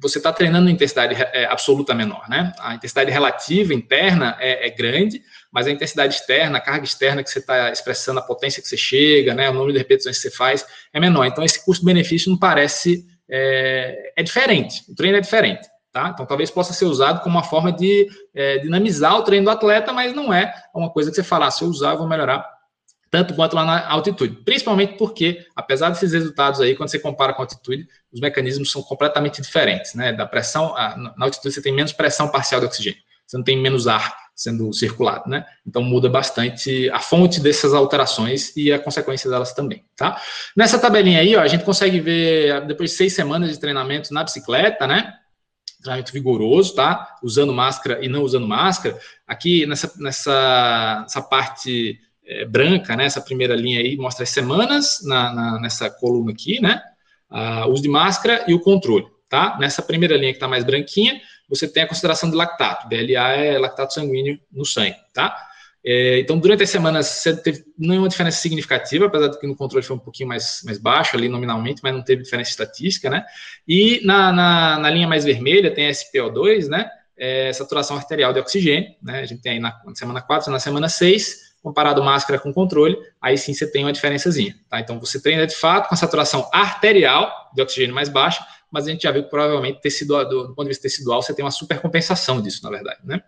você 0.00 0.18
está 0.18 0.32
treinando 0.32 0.68
em 0.68 0.72
intensidade 0.72 1.14
absoluta 1.48 1.94
menor, 1.94 2.28
né? 2.28 2.52
A 2.58 2.74
intensidade 2.74 3.10
relativa 3.10 3.72
interna 3.72 4.36
é, 4.40 4.66
é, 4.66 4.70
grande, 4.70 5.22
mas 5.52 5.66
a 5.66 5.70
intensidade 5.70 6.14
externa, 6.14 6.58
a 6.58 6.60
carga 6.60 6.84
externa 6.84 7.22
que 7.22 7.30
você 7.30 7.38
está 7.38 7.70
expressando, 7.70 8.18
a 8.18 8.22
potência 8.22 8.60
que 8.60 8.68
você 8.68 8.76
chega, 8.76 9.34
né? 9.34 9.48
O 9.48 9.52
número 9.52 9.72
de 9.72 9.78
repetições 9.78 10.16
que 10.16 10.22
você 10.22 10.30
faz 10.30 10.66
é 10.92 10.98
menor. 10.98 11.24
Então, 11.24 11.44
esse 11.44 11.64
custo-benefício 11.64 12.30
não 12.30 12.38
parece. 12.38 13.06
É, 13.30 14.12
é, 14.16 14.22
diferente, 14.22 14.82
o 14.88 14.94
treino 14.94 15.18
é 15.18 15.20
diferente, 15.20 15.68
tá? 15.92 16.10
Então, 16.12 16.26
talvez 16.26 16.50
possa 16.50 16.72
ser 16.72 16.84
usado 16.84 17.20
como 17.22 17.36
uma 17.36 17.44
forma 17.44 17.72
de 17.72 18.08
é, 18.34 18.58
dinamizar 18.58 19.16
o 19.16 19.22
treino 19.22 19.46
do 19.46 19.50
atleta, 19.50 19.92
mas 19.92 20.14
não 20.14 20.32
é 20.32 20.54
uma 20.74 20.90
coisa 20.90 21.10
que 21.10 21.16
você 21.16 21.22
falar, 21.22 21.46
ah, 21.46 21.50
se 21.50 21.64
eu 21.64 21.68
usar, 21.68 21.92
eu 21.92 21.98
vou 21.98 22.08
melhorar 22.08 22.58
tanto 23.10 23.34
quanto 23.34 23.56
lá 23.56 23.64
na 23.64 23.88
altitude. 23.88 24.36
Principalmente 24.44 24.96
porque, 24.96 25.46
apesar 25.56 25.88
desses 25.90 26.12
resultados 26.12 26.60
aí, 26.60 26.76
quando 26.76 26.90
você 26.90 26.98
compara 26.98 27.32
com 27.32 27.42
a 27.42 27.44
altitude, 27.44 27.86
os 28.12 28.20
mecanismos 28.20 28.70
são 28.70 28.82
completamente 28.82 29.40
diferentes, 29.40 29.94
né? 29.94 30.12
Da 30.12 30.26
pressão, 30.26 30.76
a, 30.76 30.96
na 30.96 31.24
altitude 31.24 31.54
você 31.54 31.62
tem 31.62 31.72
menos 31.72 31.92
pressão 31.92 32.28
parcial 32.28 32.60
de 32.60 32.66
oxigênio, 32.66 32.98
você 33.26 33.36
não 33.36 33.44
tem 33.44 33.56
menos 33.56 33.86
ar 33.86 34.14
sendo 34.34 34.72
circulado, 34.72 35.28
né? 35.28 35.44
Então 35.66 35.82
muda 35.82 36.08
bastante 36.08 36.88
a 36.90 37.00
fonte 37.00 37.40
dessas 37.40 37.74
alterações 37.74 38.56
e 38.56 38.72
a 38.72 38.78
consequência 38.78 39.28
delas 39.28 39.52
também, 39.52 39.84
tá? 39.96 40.20
Nessa 40.56 40.78
tabelinha 40.78 41.20
aí, 41.20 41.34
ó, 41.34 41.40
a 41.40 41.48
gente 41.48 41.64
consegue 41.64 41.98
ver 41.98 42.64
depois 42.66 42.90
de 42.90 42.96
seis 42.96 43.14
semanas 43.14 43.50
de 43.50 43.58
treinamento 43.58 44.14
na 44.14 44.22
bicicleta, 44.22 44.86
né? 44.86 45.12
Treinamento 45.82 46.12
vigoroso, 46.12 46.74
tá? 46.74 47.16
Usando 47.22 47.52
máscara 47.52 48.04
e 48.04 48.08
não 48.08 48.22
usando 48.22 48.46
máscara. 48.46 48.98
Aqui 49.26 49.66
nessa, 49.66 49.92
nessa, 49.98 51.00
nessa 51.02 51.22
parte 51.22 51.98
é, 52.26 52.44
branca, 52.44 52.96
né? 52.96 53.04
Essa 53.04 53.20
primeira 53.20 53.54
linha 53.54 53.80
aí 53.80 53.96
mostra 53.96 54.24
as 54.24 54.30
semanas 54.30 55.00
na, 55.04 55.32
na 55.32 55.60
nessa 55.60 55.88
coluna 55.88 56.32
aqui, 56.32 56.60
né? 56.60 56.82
o 57.66 57.72
uso 57.72 57.82
de 57.82 57.90
máscara 57.90 58.44
e 58.48 58.54
o 58.54 58.60
controle, 58.60 59.06
tá? 59.28 59.58
Nessa 59.60 59.82
primeira 59.82 60.16
linha 60.16 60.32
que 60.32 60.38
está 60.38 60.48
mais 60.48 60.64
branquinha, 60.64 61.20
você 61.48 61.68
tem 61.68 61.82
a 61.82 61.86
consideração 61.86 62.30
de 62.30 62.36
lactato. 62.36 62.88
BLA 62.88 63.32
é 63.34 63.58
lactato 63.58 63.92
sanguíneo 63.92 64.38
no 64.50 64.64
sangue, 64.64 64.96
tá? 65.12 65.36
É, 65.84 66.18
então, 66.20 66.38
durante 66.38 66.62
as 66.62 66.70
semanas, 66.70 67.06
você 67.06 67.36
teve 67.36 67.64
nenhuma 67.78 68.08
diferença 68.08 68.38
significativa, 68.38 69.06
apesar 69.06 69.28
de 69.28 69.38
que 69.38 69.46
no 69.46 69.56
controle 69.56 69.84
foi 69.84 69.96
um 69.96 70.00
pouquinho 70.00 70.28
mais, 70.28 70.62
mais 70.64 70.78
baixo 70.78 71.16
ali 71.16 71.28
nominalmente, 71.28 71.80
mas 71.82 71.94
não 71.94 72.02
teve 72.02 72.22
diferença 72.22 72.50
estatística, 72.50 73.08
né? 73.08 73.24
E 73.66 74.00
na, 74.04 74.32
na, 74.32 74.78
na 74.78 74.90
linha 74.90 75.06
mais 75.06 75.24
vermelha 75.24 75.72
tem 75.72 75.88
SPO2, 75.88 76.68
né? 76.68 76.90
É, 77.16 77.52
saturação 77.52 77.96
arterial 77.96 78.32
de 78.32 78.40
oxigênio, 78.40 78.90
né? 79.02 79.20
A 79.20 79.26
gente 79.26 79.40
tem 79.40 79.52
aí 79.52 79.60
na, 79.60 79.80
na 79.84 79.94
semana 79.94 80.20
4, 80.20 80.50
na 80.50 80.58
semana 80.58 80.88
6, 80.88 81.48
comparado 81.62 82.02
máscara 82.02 82.38
com 82.38 82.52
controle, 82.52 82.96
aí 83.20 83.36
sim 83.36 83.52
você 83.52 83.70
tem 83.70 83.84
uma 83.84 83.92
diferençazinha, 83.92 84.54
tá? 84.68 84.80
Então 84.80 84.98
você 84.98 85.20
treina 85.20 85.46
de 85.46 85.54
fato 85.54 85.88
com 85.88 85.94
a 85.94 85.98
saturação 85.98 86.48
arterial 86.52 87.32
de 87.54 87.62
oxigênio 87.62 87.94
mais 87.94 88.08
baixa, 88.08 88.44
mas 88.70 88.86
a 88.86 88.90
gente 88.90 89.02
já 89.02 89.10
viu 89.10 89.24
que 89.24 89.30
provavelmente 89.30 89.80
tecido, 89.80 90.22
do, 90.24 90.48
do 90.48 90.54
ponto 90.54 90.64
de 90.64 90.68
vista 90.68 90.82
tecidual 90.82 91.22
você 91.22 91.34
tem 91.34 91.44
uma 91.44 91.50
supercompensação 91.50 92.40
disso, 92.40 92.62
na 92.62 92.70
verdade, 92.70 93.00
né? 93.04 93.22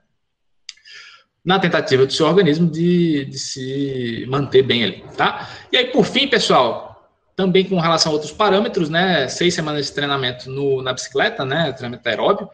Na 1.44 1.59
tentativa 1.59 2.05
do 2.05 2.12
seu 2.12 2.26
organismo 2.26 2.68
de, 2.70 3.24
de 3.24 3.38
se 3.38 4.26
manter 4.29 4.62
bem 4.62 4.85
ali, 4.85 5.05
tá? 5.16 5.48
E 5.72 5.76
aí, 5.76 5.87
por 5.87 6.05
fim, 6.05 6.29
pessoal, 6.29 7.11
também 7.35 7.64
com 7.64 7.81
relação 7.81 8.12
a 8.12 8.14
outros 8.14 8.33
parâmetros, 8.33 8.90
né? 8.90 9.26
Seis 9.29 9.55
semanas 9.55 9.87
de 9.87 9.92
treinamento 9.92 10.50
no, 10.50 10.83
na 10.83 10.92
bicicleta, 10.92 11.44
né? 11.44 11.72
Treinamento 11.72 12.07
aeróbio, 12.07 12.50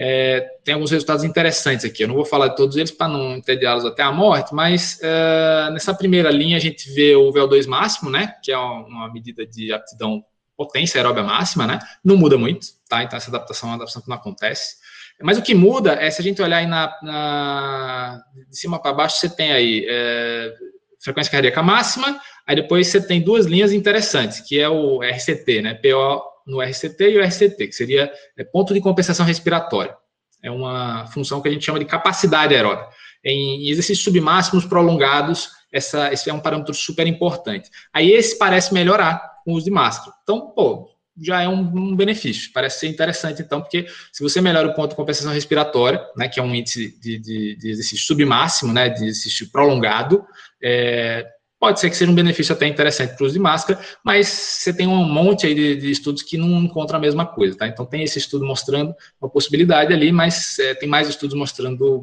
é, 0.00 0.40
tem 0.62 0.74
alguns 0.74 0.92
resultados 0.92 1.24
interessantes 1.24 1.84
aqui. 1.84 2.04
Eu 2.04 2.08
não 2.08 2.14
vou 2.14 2.24
falar 2.24 2.48
de 2.48 2.56
todos 2.56 2.76
eles 2.76 2.92
para 2.92 3.08
não 3.08 3.36
entediá-los 3.36 3.84
até 3.84 4.04
a 4.04 4.12
morte, 4.12 4.54
mas 4.54 5.00
é, 5.02 5.70
nessa 5.72 5.92
primeira 5.92 6.30
linha 6.30 6.56
a 6.56 6.60
gente 6.60 6.88
vê 6.92 7.16
o 7.16 7.32
VO2 7.32 7.66
máximo, 7.66 8.08
né, 8.08 8.34
que 8.40 8.52
é 8.52 8.56
uma 8.56 9.12
medida 9.12 9.44
de 9.44 9.72
aptidão 9.72 10.24
potência 10.56 10.98
aeróbia 10.98 11.24
máxima, 11.24 11.66
né, 11.66 11.80
não 12.04 12.16
muda 12.16 12.38
muito, 12.38 12.68
tá? 12.88 13.02
Então 13.02 13.16
essa 13.16 13.28
adaptação 13.28 13.68
é 13.68 13.72
uma 13.72 13.76
adaptação 13.76 14.00
que 14.00 14.08
não 14.08 14.16
acontece. 14.16 14.76
Mas 15.22 15.38
o 15.38 15.42
que 15.42 15.54
muda 15.54 15.94
é 15.94 16.10
se 16.10 16.20
a 16.20 16.24
gente 16.24 16.40
olhar 16.40 16.58
aí 16.58 16.66
na, 16.66 16.96
na 17.02 18.22
de 18.48 18.58
cima 18.58 18.80
para 18.80 18.92
baixo, 18.92 19.18
você 19.18 19.28
tem 19.28 19.52
aí 19.52 19.86
é, 19.88 20.54
frequência 21.02 21.32
cardíaca 21.32 21.62
máxima, 21.62 22.20
aí 22.46 22.56
depois 22.56 22.86
você 22.86 23.00
tem 23.00 23.20
duas 23.20 23.46
linhas 23.46 23.72
interessantes, 23.72 24.40
que 24.40 24.58
é 24.58 24.68
o 24.68 25.00
RCT, 25.02 25.62
né, 25.62 25.74
PO 25.74 26.22
no 26.46 26.60
RCT 26.62 27.10
e 27.10 27.18
o 27.18 27.24
RCT, 27.24 27.66
que 27.66 27.72
seria 27.72 28.10
é, 28.36 28.44
ponto 28.44 28.72
de 28.72 28.80
compensação 28.80 29.26
respiratória. 29.26 29.96
É 30.42 30.50
uma 30.50 31.06
função 31.08 31.40
que 31.40 31.48
a 31.48 31.52
gente 31.52 31.64
chama 31.64 31.78
de 31.78 31.84
capacidade 31.84 32.54
aeróbica. 32.54 32.88
Em 33.24 33.68
exercícios 33.68 34.04
submáximos 34.04 34.64
prolongados, 34.64 35.50
essa, 35.72 36.12
esse 36.12 36.30
é 36.30 36.32
um 36.32 36.40
parâmetro 36.40 36.72
super 36.72 37.06
importante. 37.06 37.68
Aí 37.92 38.10
esse 38.10 38.38
parece 38.38 38.72
melhorar 38.72 39.20
com 39.44 39.52
o 39.52 39.56
uso 39.56 39.64
de 39.64 39.70
máscara. 39.70 40.14
Então, 40.22 40.52
pô, 40.52 40.88
já 41.20 41.42
é 41.42 41.48
um, 41.48 41.60
um, 41.60 41.96
benefício. 41.96 42.50
Parece 42.52 42.80
ser 42.80 42.88
interessante, 42.88 43.42
então, 43.42 43.60
porque 43.60 43.86
se 44.12 44.22
você 44.22 44.40
melhora 44.40 44.68
o 44.68 44.74
ponto 44.74 44.90
de 44.90 44.96
compensação 44.96 45.32
respiratória, 45.32 46.00
né, 46.16 46.28
que 46.28 46.38
é 46.40 46.42
um 46.42 46.54
índice 46.54 46.98
de, 47.00 47.18
de, 47.18 47.56
de 47.56 47.70
exercício 47.70 48.06
submáximo, 48.06 48.72
né, 48.72 48.88
de 48.88 49.04
exercício 49.04 49.50
prolongado, 49.50 50.24
é, 50.62 51.26
Pode 51.60 51.80
ser 51.80 51.90
que 51.90 51.96
seja 51.96 52.10
um 52.10 52.14
benefício 52.14 52.54
até 52.54 52.68
interessante 52.68 53.16
para 53.16 53.24
o 53.24 53.26
uso 53.26 53.34
de 53.34 53.40
máscara, 53.40 53.84
mas 54.04 54.28
você 54.28 54.72
tem 54.72 54.86
um 54.86 55.02
monte 55.02 55.44
aí 55.44 55.54
de, 55.56 55.74
de, 55.74 55.90
estudos 55.90 56.22
que 56.22 56.38
não 56.38 56.62
encontram 56.62 56.98
a 56.98 57.00
mesma 57.00 57.26
coisa, 57.26 57.58
tá? 57.58 57.66
Então 57.66 57.84
tem 57.84 58.04
esse 58.04 58.16
estudo 58.16 58.46
mostrando 58.46 58.94
uma 59.20 59.28
possibilidade 59.28 59.92
ali, 59.92 60.12
mas 60.12 60.56
é, 60.60 60.74
tem 60.74 60.88
mais 60.88 61.08
estudos 61.08 61.36
mostrando 61.36 62.00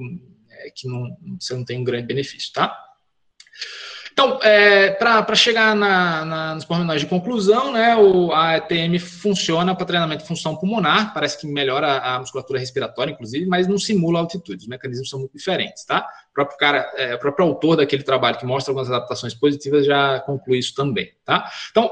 é, 0.49 0.69
que 0.75 0.89
não, 0.89 1.17
você 1.39 1.53
não 1.53 1.63
tem 1.63 1.79
um 1.79 1.85
grande 1.85 2.05
benefício, 2.05 2.51
tá? 2.51 2.77
Então, 4.15 4.39
é, 4.41 4.91
para 4.91 5.35
chegar 5.35 5.75
na, 5.75 6.23
na, 6.23 6.55
nos 6.55 6.63
pormenores 6.63 7.01
de 7.01 7.07
conclusão, 7.07 7.73
né, 7.73 7.97
o, 7.97 8.31
a 8.31 8.55
ETM 8.55 8.97
funciona 8.97 9.75
para 9.75 9.85
treinamento 9.85 10.21
de 10.21 10.27
função 10.29 10.55
pulmonar, 10.55 11.13
parece 11.13 11.37
que 11.37 11.45
melhora 11.45 11.97
a, 11.97 12.17
musculatura 12.17 12.57
respiratória, 12.57 13.11
inclusive, 13.11 13.45
mas 13.45 13.67
não 13.67 13.77
simula 13.77 14.19
altitude, 14.19 14.63
os 14.63 14.67
mecanismos 14.69 15.09
são 15.09 15.19
muito 15.19 15.35
diferentes, 15.35 15.83
tá? 15.83 16.07
O 16.31 16.33
próprio 16.33 16.57
cara, 16.57 16.89
é, 16.95 17.13
o 17.13 17.19
próprio 17.19 17.45
autor 17.45 17.75
daquele 17.75 18.03
trabalho 18.03 18.37
que 18.37 18.45
mostra 18.45 18.71
algumas 18.71 18.89
adaptações 18.89 19.33
positivas 19.33 19.85
já 19.85 20.21
conclui 20.21 20.59
isso 20.59 20.73
também, 20.73 21.11
tá? 21.25 21.51
Então, 21.71 21.91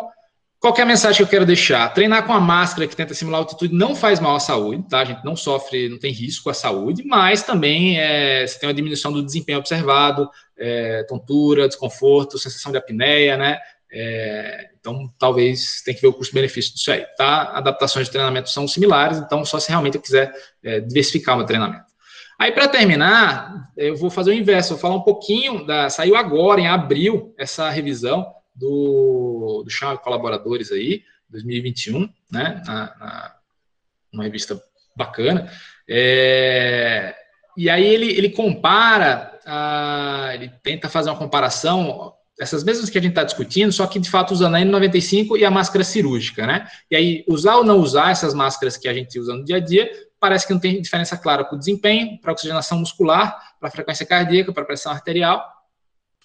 qual 0.64 0.74
é 0.78 0.82
a 0.82 0.86
mensagem 0.86 1.18
que 1.18 1.24
eu 1.24 1.28
quero 1.28 1.46
deixar? 1.46 1.90
Treinar 1.94 2.26
com 2.26 2.32
a 2.32 2.40
máscara 2.40 2.88
que 2.88 2.96
tenta 2.96 3.14
simular 3.14 3.42
altitude 3.42 3.76
não 3.76 3.94
faz 3.94 4.22
mal 4.22 4.38
à 4.38 4.40
saúde, 4.40 4.82
tá? 4.88 5.02
A 5.02 5.04
gente 5.04 5.22
não 5.26 5.36
sofre, 5.36 5.90
não 5.90 6.00
tem 6.00 6.10
risco 6.10 6.50
à 6.50 6.54
saúde, 6.54 7.04
mas 7.06 7.44
também 7.44 8.00
é, 8.00 8.48
você 8.48 8.58
tem 8.58 8.70
uma 8.70 8.74
diminuição 8.74 9.12
do 9.12 9.22
desempenho 9.22 9.60
observado, 9.60 10.30
é, 10.58 11.04
tontura, 11.04 11.68
desconforto, 11.68 12.40
sensação 12.40 12.72
de 12.72 12.78
apneia, 12.78 13.36
né? 13.36 13.60
É, 13.92 14.70
então, 14.80 15.14
talvez 15.20 15.82
tem 15.84 15.94
que 15.94 16.00
ver 16.00 16.08
o 16.08 16.14
custo-benefício 16.14 16.74
disso 16.74 16.94
aí, 16.94 17.06
tá? 17.18 17.52
Adaptações 17.56 18.06
de 18.06 18.14
treinamento 18.14 18.50
são 18.50 18.66
similares, 18.66 19.18
então 19.18 19.44
só 19.44 19.60
se 19.60 19.68
realmente 19.68 19.96
eu 19.96 20.02
quiser 20.02 20.34
é, 20.64 20.80
diversificar 20.80 21.36
o 21.36 21.40
meu 21.40 21.46
treinamento. 21.46 21.92
Aí, 22.40 22.54
para 22.54 22.70
terminar, 22.70 23.70
eu 23.76 23.98
vou 23.98 24.10
fazer 24.10 24.32
o 24.32 24.34
inverso, 24.34 24.76
vou 24.76 24.80
falar 24.80 24.96
um 24.96 25.04
pouquinho 25.04 25.66
da. 25.66 25.90
Saiu 25.90 26.16
agora, 26.16 26.62
em 26.62 26.68
abril, 26.70 27.34
essa 27.38 27.70
revisão 27.70 28.26
do, 28.56 29.64
do 29.64 29.70
Chão 29.70 29.96
Colaboradores 29.98 30.72
aí, 30.72 31.04
2021, 31.30 32.10
né, 32.32 32.62
na, 32.66 32.96
na, 32.98 33.36
uma 34.14 34.24
revista 34.24 34.62
bacana. 34.96 35.52
É, 35.90 37.16
e 37.58 37.70
aí 37.70 37.86
ele, 37.86 38.12
ele 38.12 38.30
compara, 38.30 39.40
ah, 39.46 40.32
ele 40.34 40.52
tenta 40.62 40.88
fazer 40.88 41.10
uma 41.10 41.18
comparação, 41.18 42.14
essas 42.40 42.64
mesmas 42.64 42.90
que 42.90 42.98
a 42.98 43.02
gente 43.02 43.12
está 43.12 43.24
discutindo, 43.24 43.72
só 43.72 43.86
que 43.88 44.00
de 44.00 44.10
fato 44.10 44.32
usando 44.32 44.56
a 44.56 44.60
N95 44.60 45.38
e 45.38 45.46
a 45.46 45.52
máscara 45.52 45.84
cirúrgica, 45.84 46.48
né? 46.48 46.68
E 46.90 46.96
aí, 46.96 47.26
usar 47.28 47.58
ou 47.58 47.64
não 47.64 47.80
usar 47.80 48.12
essas 48.12 48.34
máscaras 48.34 48.78
que 48.78 48.88
a 48.88 48.94
gente 48.94 49.20
usa 49.20 49.34
no 49.34 49.44
dia 49.44 49.58
a 49.58 49.60
dia, 49.60 49.90
parece 50.20 50.48
que 50.48 50.54
não 50.54 50.60
tem 50.60 50.82
diferença 50.82 51.18
clara 51.18 51.44
para 51.44 51.56
o 51.56 51.60
desempenho, 51.60 52.20
para 52.20 52.32
a 52.32 52.34
oxigenação 52.34 52.80
muscular, 52.80 53.56
para 53.60 53.70
a 53.70 53.72
frequência 53.72 54.06
cardíaca, 54.06 54.54
para 54.54 54.64
a 54.64 54.66
pressão 54.66 54.92
arterial 54.92 55.53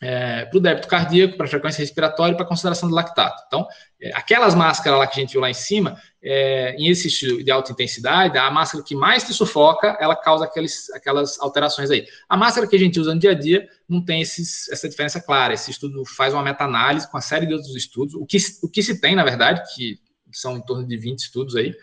é, 0.01 0.45
para 0.45 0.57
o 0.57 0.61
débito 0.61 0.87
cardíaco, 0.87 1.37
para 1.37 1.47
a 1.47 1.49
frequência 1.49 1.81
respiratória 1.81 2.33
e 2.33 2.37
para 2.37 2.45
a 2.45 2.49
consideração 2.49 2.89
do 2.89 2.95
lactato. 2.95 3.43
Então, 3.47 3.67
é, 4.01 4.11
aquelas 4.15 4.55
máscaras 4.55 4.99
lá 4.99 5.07
que 5.07 5.19
a 5.19 5.23
gente 5.23 5.33
viu 5.33 5.41
lá 5.41 5.51
em 5.51 5.55
cima, 5.55 6.01
é, 6.23 6.75
em 6.77 6.89
exercício 6.89 7.43
de 7.43 7.51
alta 7.51 7.73
intensidade, 7.73 8.39
a 8.39 8.51
máscara 8.51 8.85
que 8.85 8.95
mais 8.95 9.25
te 9.25 9.33
sufoca, 9.33 9.97
ela 10.01 10.15
causa 10.15 10.45
aqueles, 10.45 10.91
aquelas 10.91 11.39
alterações 11.41 11.91
aí. 11.91 12.07
A 12.29 12.37
máscara 12.37 12.67
que 12.67 12.77
a 12.77 12.79
gente 12.79 13.01
usa 13.01 13.13
no 13.13 13.21
dia 13.21 13.33
a 13.33 13.35
dia 13.35 13.69
não 13.89 14.05
tem 14.05 14.21
esses, 14.21 14.69
essa 14.71 14.89
diferença 14.89 15.21
clara. 15.21 15.53
Esse 15.53 15.71
estudo 15.71 16.05
faz 16.05 16.33
uma 16.33 16.43
meta-análise 16.43 17.07
com 17.07 17.17
uma 17.17 17.23
série 17.23 17.47
de 17.47 17.55
outros 17.55 17.75
estudos. 17.75 18.15
O 18.15 18.25
que, 18.25 18.39
o 18.63 18.69
que 18.69 18.83
se 18.83 19.01
tem, 19.01 19.17
na 19.17 19.25
verdade, 19.25 19.63
que 19.75 19.99
são 20.33 20.57
em 20.57 20.61
torno 20.61 20.87
de 20.87 20.97
20 20.97 21.19
estudos 21.19 21.57
aí, 21.57 21.75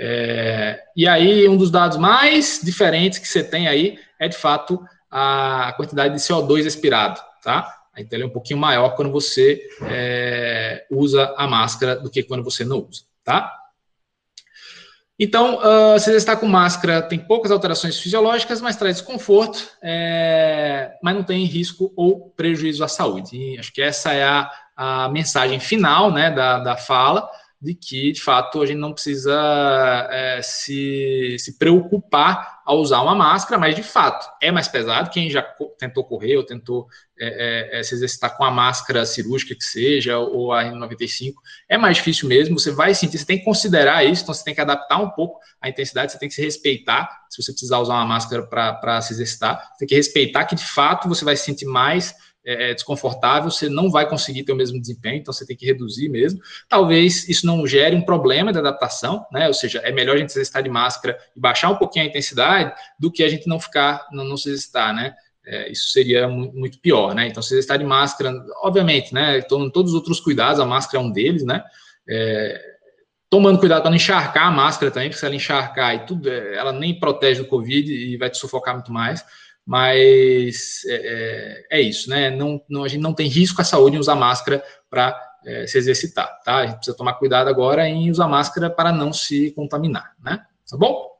é, 0.00 0.80
e 0.96 1.08
aí, 1.08 1.48
um 1.48 1.56
dos 1.56 1.72
dados 1.72 1.98
mais 1.98 2.60
diferentes 2.62 3.18
que 3.18 3.26
você 3.26 3.42
tem 3.42 3.66
aí 3.66 3.98
é, 4.16 4.28
de 4.28 4.36
fato, 4.36 4.80
a 5.10 5.74
quantidade 5.76 6.14
de 6.14 6.20
CO2 6.20 6.64
expirado 6.64 7.20
tá? 7.42 7.74
Então 7.96 8.16
ele 8.16 8.24
é 8.24 8.26
um 8.26 8.32
pouquinho 8.32 8.58
maior 8.58 8.90
quando 8.90 9.10
você 9.10 9.60
é, 9.82 10.86
usa 10.90 11.34
a 11.36 11.46
máscara 11.46 11.96
do 11.96 12.10
que 12.10 12.22
quando 12.22 12.44
você 12.44 12.64
não 12.64 12.86
usa, 12.88 13.02
tá? 13.24 13.54
Então, 15.20 15.56
uh, 15.56 15.98
se 15.98 16.10
você 16.10 16.16
está 16.16 16.36
com 16.36 16.46
máscara, 16.46 17.02
tem 17.02 17.18
poucas 17.18 17.50
alterações 17.50 17.98
fisiológicas, 17.98 18.60
mas 18.60 18.76
traz 18.76 18.98
desconforto, 18.98 19.68
é, 19.82 20.92
mas 21.02 21.16
não 21.16 21.24
tem 21.24 21.44
risco 21.44 21.92
ou 21.96 22.30
prejuízo 22.36 22.84
à 22.84 22.88
saúde. 22.88 23.36
E 23.36 23.58
acho 23.58 23.72
que 23.72 23.82
essa 23.82 24.12
é 24.12 24.22
a, 24.22 24.48
a 24.76 25.08
mensagem 25.08 25.58
final 25.58 26.12
né, 26.12 26.30
da, 26.30 26.60
da 26.60 26.76
fala 26.76 27.28
de 27.60 27.74
que, 27.74 28.12
de 28.12 28.22
fato, 28.22 28.62
a 28.62 28.66
gente 28.66 28.78
não 28.78 28.92
precisa 28.92 29.34
é, 30.12 30.40
se, 30.42 31.36
se 31.40 31.58
preocupar 31.58 32.60
ao 32.64 32.78
usar 32.78 33.02
uma 33.02 33.16
máscara, 33.16 33.58
mas, 33.58 33.74
de 33.74 33.82
fato, 33.82 34.30
é 34.40 34.52
mais 34.52 34.68
pesado. 34.68 35.10
Quem 35.10 35.28
já 35.28 35.42
tentou 35.76 36.04
correr 36.04 36.36
ou 36.36 36.44
tentou 36.44 36.86
é, 37.18 37.76
é, 37.76 37.80
é 37.80 37.82
se 37.82 37.94
exercitar 37.94 38.36
com 38.36 38.44
a 38.44 38.50
máscara 38.50 39.04
cirúrgica 39.04 39.56
que 39.56 39.64
seja, 39.64 40.18
ou 40.18 40.52
a 40.52 40.62
N95, 40.62 41.34
é 41.68 41.76
mais 41.76 41.96
difícil 41.96 42.28
mesmo. 42.28 42.60
Você 42.60 42.70
vai 42.70 42.94
sentir, 42.94 43.18
você 43.18 43.26
tem 43.26 43.38
que 43.38 43.44
considerar 43.44 44.04
isso, 44.04 44.22
então 44.22 44.34
você 44.34 44.44
tem 44.44 44.54
que 44.54 44.60
adaptar 44.60 44.98
um 44.98 45.10
pouco 45.10 45.40
a 45.60 45.68
intensidade, 45.68 46.12
você 46.12 46.18
tem 46.18 46.28
que 46.28 46.36
se 46.36 46.42
respeitar. 46.42 47.08
Se 47.28 47.42
você 47.42 47.50
precisar 47.50 47.78
usar 47.80 47.94
uma 47.94 48.06
máscara 48.06 48.46
para 48.46 49.00
se 49.00 49.14
exercitar, 49.14 49.72
você 49.72 49.78
tem 49.80 49.88
que 49.88 49.96
respeitar 49.96 50.44
que, 50.44 50.54
de 50.54 50.64
fato, 50.64 51.08
você 51.08 51.24
vai 51.24 51.36
se 51.36 51.44
sentir 51.44 51.66
mais 51.66 52.14
é, 52.48 52.70
é, 52.70 52.74
desconfortável, 52.74 53.50
você 53.50 53.68
não 53.68 53.90
vai 53.90 54.08
conseguir 54.08 54.42
ter 54.42 54.52
o 54.52 54.56
mesmo 54.56 54.80
desempenho, 54.80 55.16
então 55.16 55.34
você 55.34 55.44
tem 55.44 55.54
que 55.54 55.66
reduzir 55.66 56.08
mesmo. 56.08 56.40
Talvez 56.66 57.28
isso 57.28 57.44
não 57.44 57.66
gere 57.66 57.94
um 57.94 58.00
problema 58.00 58.50
de 58.50 58.58
adaptação, 58.58 59.26
né? 59.30 59.46
Ou 59.48 59.52
seja, 59.52 59.80
é 59.80 59.92
melhor 59.92 60.16
a 60.16 60.18
gente 60.18 60.30
exercitar 60.30 60.62
de 60.62 60.70
máscara 60.70 61.18
e 61.36 61.38
baixar 61.38 61.68
um 61.68 61.76
pouquinho 61.76 62.06
a 62.06 62.08
intensidade 62.08 62.72
do 62.98 63.12
que 63.12 63.22
a 63.22 63.28
gente 63.28 63.46
não 63.46 63.60
ficar, 63.60 64.08
não, 64.10 64.24
não 64.24 64.38
se 64.38 64.48
exercitar, 64.48 64.94
né? 64.94 65.14
É, 65.44 65.70
isso 65.70 65.90
seria 65.90 66.26
muito, 66.26 66.78
pior, 66.78 67.14
né? 67.14 67.28
Então, 67.28 67.42
se 67.42 67.52
exercitar 67.52 67.76
de 67.76 67.84
máscara, 67.84 68.32
obviamente, 68.62 69.12
né? 69.12 69.42
Tomando 69.42 69.70
todos 69.70 69.92
os 69.92 69.94
outros 69.94 70.18
cuidados, 70.18 70.58
a 70.58 70.64
máscara 70.64 71.04
é 71.04 71.06
um 71.06 71.12
deles, 71.12 71.44
né? 71.44 71.62
É, 72.08 72.78
tomando 73.28 73.58
cuidado 73.58 73.82
para 73.82 73.90
não 73.90 73.96
encharcar 73.96 74.46
a 74.46 74.50
máscara 74.50 74.90
também, 74.90 75.10
porque 75.10 75.20
se 75.20 75.26
ela 75.26 75.34
encharcar 75.34 75.94
e 75.96 76.06
tudo, 76.06 76.30
é, 76.30 76.56
ela 76.56 76.72
nem 76.72 76.98
protege 76.98 77.42
do 77.42 77.48
Covid 77.48 77.92
e 77.92 78.16
vai 78.16 78.30
te 78.30 78.38
sufocar 78.38 78.72
muito 78.72 78.90
mais. 78.90 79.22
Mas 79.68 80.82
é, 80.86 80.94
é, 80.94 81.66
é 81.78 81.80
isso, 81.82 82.08
né? 82.08 82.30
Não, 82.30 82.58
não, 82.66 82.84
a 82.84 82.88
gente 82.88 83.02
não 83.02 83.12
tem 83.12 83.28
risco 83.28 83.60
à 83.60 83.64
saúde 83.64 83.96
em 83.96 83.98
usar 83.98 84.14
máscara 84.14 84.64
para 84.88 85.14
é, 85.44 85.66
se 85.66 85.76
exercitar, 85.76 86.40
tá? 86.42 86.56
A 86.56 86.66
gente 86.66 86.76
precisa 86.76 86.96
tomar 86.96 87.12
cuidado 87.14 87.48
agora 87.48 87.86
em 87.86 88.10
usar 88.10 88.28
máscara 88.28 88.70
para 88.70 88.90
não 88.90 89.12
se 89.12 89.50
contaminar, 89.50 90.14
né? 90.24 90.42
Tá 90.70 90.76
bom? 90.78 91.10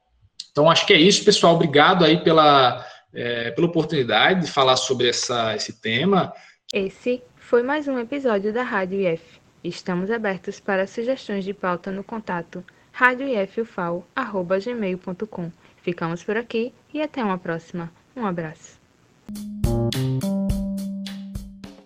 Então, 0.50 0.70
acho 0.70 0.86
que 0.86 0.94
é 0.94 0.98
isso, 0.98 1.26
pessoal. 1.26 1.56
Obrigado 1.56 2.06
aí 2.06 2.24
pela, 2.24 2.86
é, 3.12 3.50
pela 3.50 3.66
oportunidade 3.66 4.46
de 4.46 4.50
falar 4.50 4.76
sobre 4.76 5.10
essa, 5.10 5.54
esse 5.54 5.78
tema. 5.78 6.32
Esse 6.72 7.22
foi 7.36 7.62
mais 7.62 7.86
um 7.86 7.98
episódio 7.98 8.50
da 8.50 8.62
Rádio 8.62 8.98
IF. 8.98 9.22
Estamos 9.62 10.10
abertos 10.10 10.58
para 10.58 10.86
sugestões 10.86 11.44
de 11.44 11.52
pauta 11.52 11.92
no 11.92 12.02
contato 12.02 12.64
radioifufal.gmail.com. 12.92 15.52
Ficamos 15.82 16.24
por 16.24 16.38
aqui 16.38 16.72
e 16.94 17.02
até 17.02 17.22
uma 17.22 17.36
próxima. 17.36 17.92
Um 18.18 18.26
abraço. 18.26 18.76